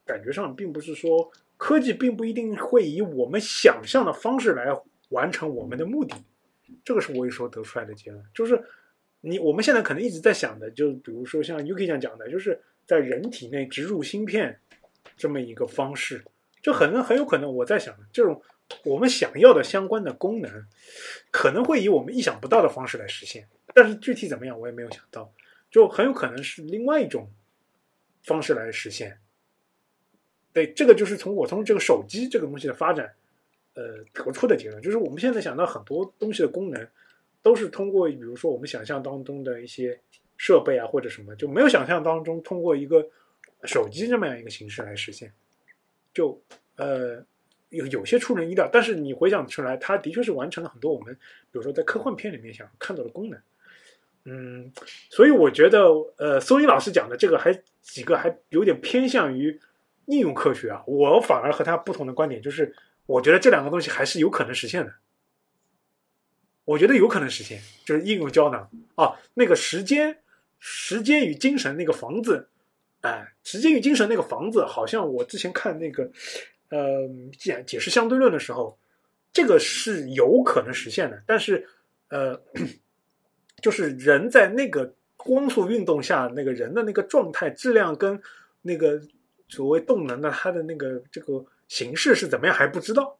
[0.05, 4.67] 感觉上并不是说科技并不一定会以我们想象的方式来
[5.09, 6.15] 完成我们的目的，
[6.85, 8.23] 这个是我有时候得出来的结论。
[8.35, 8.63] 就是
[9.21, 14.61] 你我们现在可能一直在想的，就比如说像 UK 这样讲的，就是在人体内植入芯片
[15.17, 16.25] 这么一个方式，
[16.63, 18.43] 就很很有可能我在想这种
[18.85, 20.67] 我们想要的相关的功能，
[21.31, 25.33] 可能会以我们意想不到的方式来实现，但是具体怎么样我也没有想到。
[25.77, 27.29] 就很有可能是另外一种
[28.23, 29.19] 方式来实现。
[30.51, 33.15] 对，这个就是从我从这个手机这个东西的发展，
[33.75, 36.89] 呃，得出的结论，就是我们现在想到很多东西的功能，
[37.43, 40.01] 都是通过比如说我们想象当中的一些
[40.39, 43.07] 设备啊或者什么，就没有想象当中通过一个
[43.65, 45.31] 手机这么样一个形式来实现。
[46.15, 46.41] 就
[46.77, 47.23] 呃
[47.69, 53.39] 有有些出人意料，但是你回想出来，它的确是完成了很多我们比如说在科幻片里面想看到的功能。
[54.29, 54.73] 嗯，
[55.09, 59.61] 所以我觉得，呃，松一老师讲的这个还几个还有点偏向于
[60.07, 60.83] 应用科学啊。
[60.85, 62.75] 我反而和他不同的观点，就是
[63.07, 64.93] 我觉得这两个东西还是有可能实现的。
[66.65, 70.19] 我觉得有可能实现，就是应用胶囊啊，那个时间、
[70.59, 72.49] 时间与精神那个房子，
[73.03, 76.11] 哎，时间与精神那个房子，好像我之前看那个，
[76.71, 77.09] 呃，
[77.39, 78.77] 解解释相对论的时候，
[79.33, 81.69] 这个是有可能实现的，但是，
[82.09, 82.43] 呃。
[83.67, 88.23] 就是人在那个光速运动下，那个人的那个状态、质量跟
[88.63, 89.03] 那个
[89.49, 93.19] 所谓动能的它的那个这个形式是怎么样还不知道。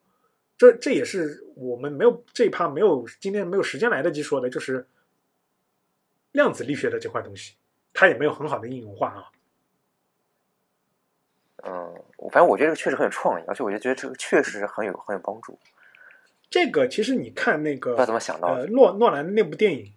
[0.57, 4.87] 这这也是我们没有这一趴没有今天没有时间来得及说的，就是
[6.31, 7.57] 量子力学的这块东西，
[7.93, 9.25] 它也没有很好的应用化啊。
[11.65, 11.93] 嗯，
[12.31, 15.59] 反正我觉得这个确实很有创意，而且我就觉得这个确实很有很有帮助。
[16.49, 19.93] 这个其实你看那个不知道怎么想到的呃诺诺兰的那部电影。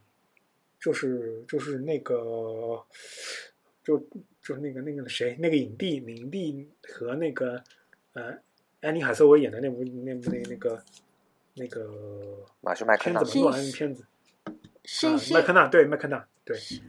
[0.80, 2.84] 就是就是那个，
[3.84, 3.98] 就
[4.42, 7.62] 就是那个那个谁，那个影帝影帝和那个
[8.14, 8.38] 呃
[8.82, 10.84] 安妮海瑟薇演的那部那部那那个
[11.56, 14.04] 那个马修麦克纳片子嘛，诺兰的片子
[14.46, 14.54] 啊，
[14.86, 16.82] 星星麦克纳对麦克纳对星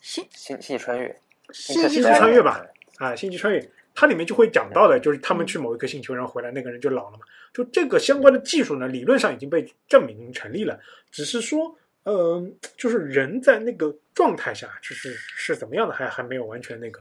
[0.00, 1.20] 星星际穿越，
[1.52, 2.66] 星星际际穿越穿越吧，
[2.96, 7.24] 啊，星际穿越，它里面就会讲到的，就是他们去某一颗星球，然后回来，那个人就老了嘛。
[7.52, 17.00] 就这个相关的技术呢，理论上已经被证明成立了，只是说，呃，就是人在那个状态下，就是是怎么样的，还还没有完全那个，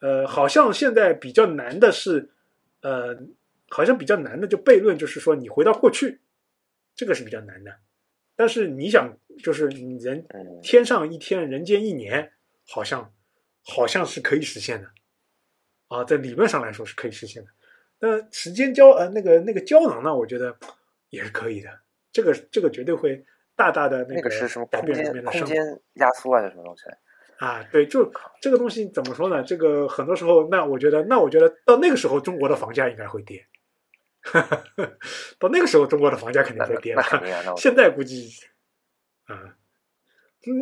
[0.00, 2.30] 呃，好像现在比较难的是，
[2.82, 3.18] 呃，
[3.68, 6.20] 好像比较难的就悖论，就是说你回到过去，
[6.94, 7.76] 这个是比较难的。
[8.34, 12.32] 但是你想，就是你人嗯，天上一天，人间一年，
[12.66, 13.12] 好像
[13.64, 14.90] 好像是可以实现的，
[15.88, 17.50] 啊，在理论上来说是可以实现的。
[17.98, 20.56] 那时间胶呃那个那个胶囊呢，我觉得
[21.10, 23.24] 也是可以的，这个这个绝对会
[23.70, 26.82] 大大的个那个是什么改变人空间们的生活空间压缩还是什么东西？
[27.38, 27.62] 啊。
[27.70, 28.10] 对，就
[28.40, 29.42] 这个东西怎么说呢？
[29.42, 33.46] 这个很多时候，那我觉得，那我觉得到那个时候，中国的房价应该会跌。
[35.38, 36.96] 到那个时候，中国的房价肯定会跌
[37.56, 38.28] 现在估计，
[39.26, 39.56] 啊，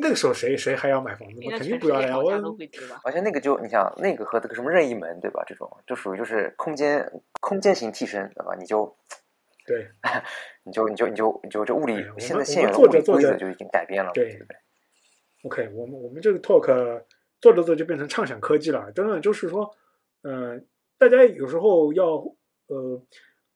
[0.01, 1.59] 那个时候谁谁还要买房子吗？
[1.59, 2.19] 肯定不要了呀！
[2.19, 3.01] 我房价都会跌吧？
[3.05, 5.43] 而且那个就你想那个和这个什么任意门对吧？
[5.47, 8.55] 这种就属于就是空间空间型替身对吧？
[8.59, 8.97] 你就
[9.67, 9.89] 对
[10.65, 14.57] 你就你就你就你就这物理现在现有的物理规则就已经改变了，对对不对
[15.45, 17.05] ？OK，我们我们这个 talk
[17.41, 19.75] 做着做就变成畅想科技了，真的就是说，
[20.23, 20.61] 呃，
[20.99, 22.17] 大家有时候要
[22.67, 23.03] 呃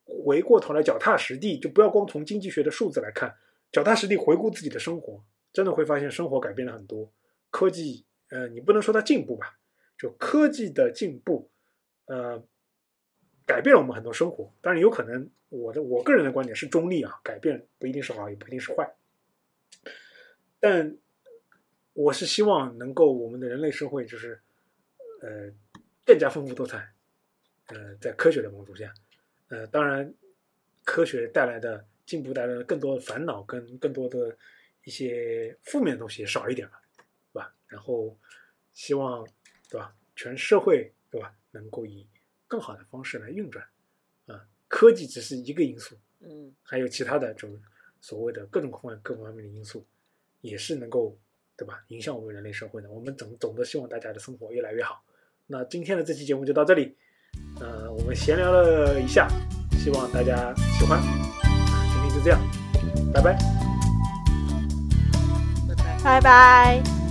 [0.07, 3.34] 回过头来脚踏实地，就不要光从经济学的数字来看，
[3.72, 7.12] 脚踏实地回顾自己的生活，真的会发现生活改变了很多。
[7.50, 9.59] 科技，呃，你不能说它进步吧，
[9.98, 11.50] 就科技的进步，
[12.07, 12.42] 呃，
[13.47, 14.53] 改变了我们很多生活。
[14.61, 18.95] 当然，有可能我的我个人的观点是中立啊，改变不一定是好，也不一定是坏。
[20.61, 20.97] 但
[21.92, 24.40] 我是希望能够我们的人类社会就是，
[25.20, 25.53] 呃，
[26.05, 26.92] 更加丰富多彩，
[27.66, 28.92] 呃，在科学的帮助下，
[29.49, 30.12] 呃，当然，
[30.84, 34.36] 科学带来的进步带来的更多的烦恼跟更多的
[34.84, 36.82] 一些负面的东西少一点吧，
[37.32, 37.55] 对吧？
[37.68, 38.18] 然后
[38.72, 39.26] 希望，
[39.68, 39.95] 对吧？
[40.16, 41.34] 全社会，对吧？
[41.51, 42.07] 能够以
[42.55, 43.66] 更好的方式来运转，
[44.28, 47.61] 啊，科技只是一个因素，嗯，还有其他的这种
[48.00, 49.84] 所谓的各种各方各方面的因素，
[50.40, 51.18] 也是能够
[51.57, 52.88] 对吧影响我们人类社会的。
[52.88, 55.02] 我们总总的希望大家的生活越来越好。
[55.48, 56.96] 那今天的这期节目就到这里，
[57.59, 59.28] 呃，我们闲聊了一下，
[59.72, 61.02] 希望大家喜欢。
[61.02, 62.40] 那今天就这样，
[63.12, 63.36] 拜拜。
[65.68, 65.98] 拜拜。
[66.05, 67.03] 拜拜。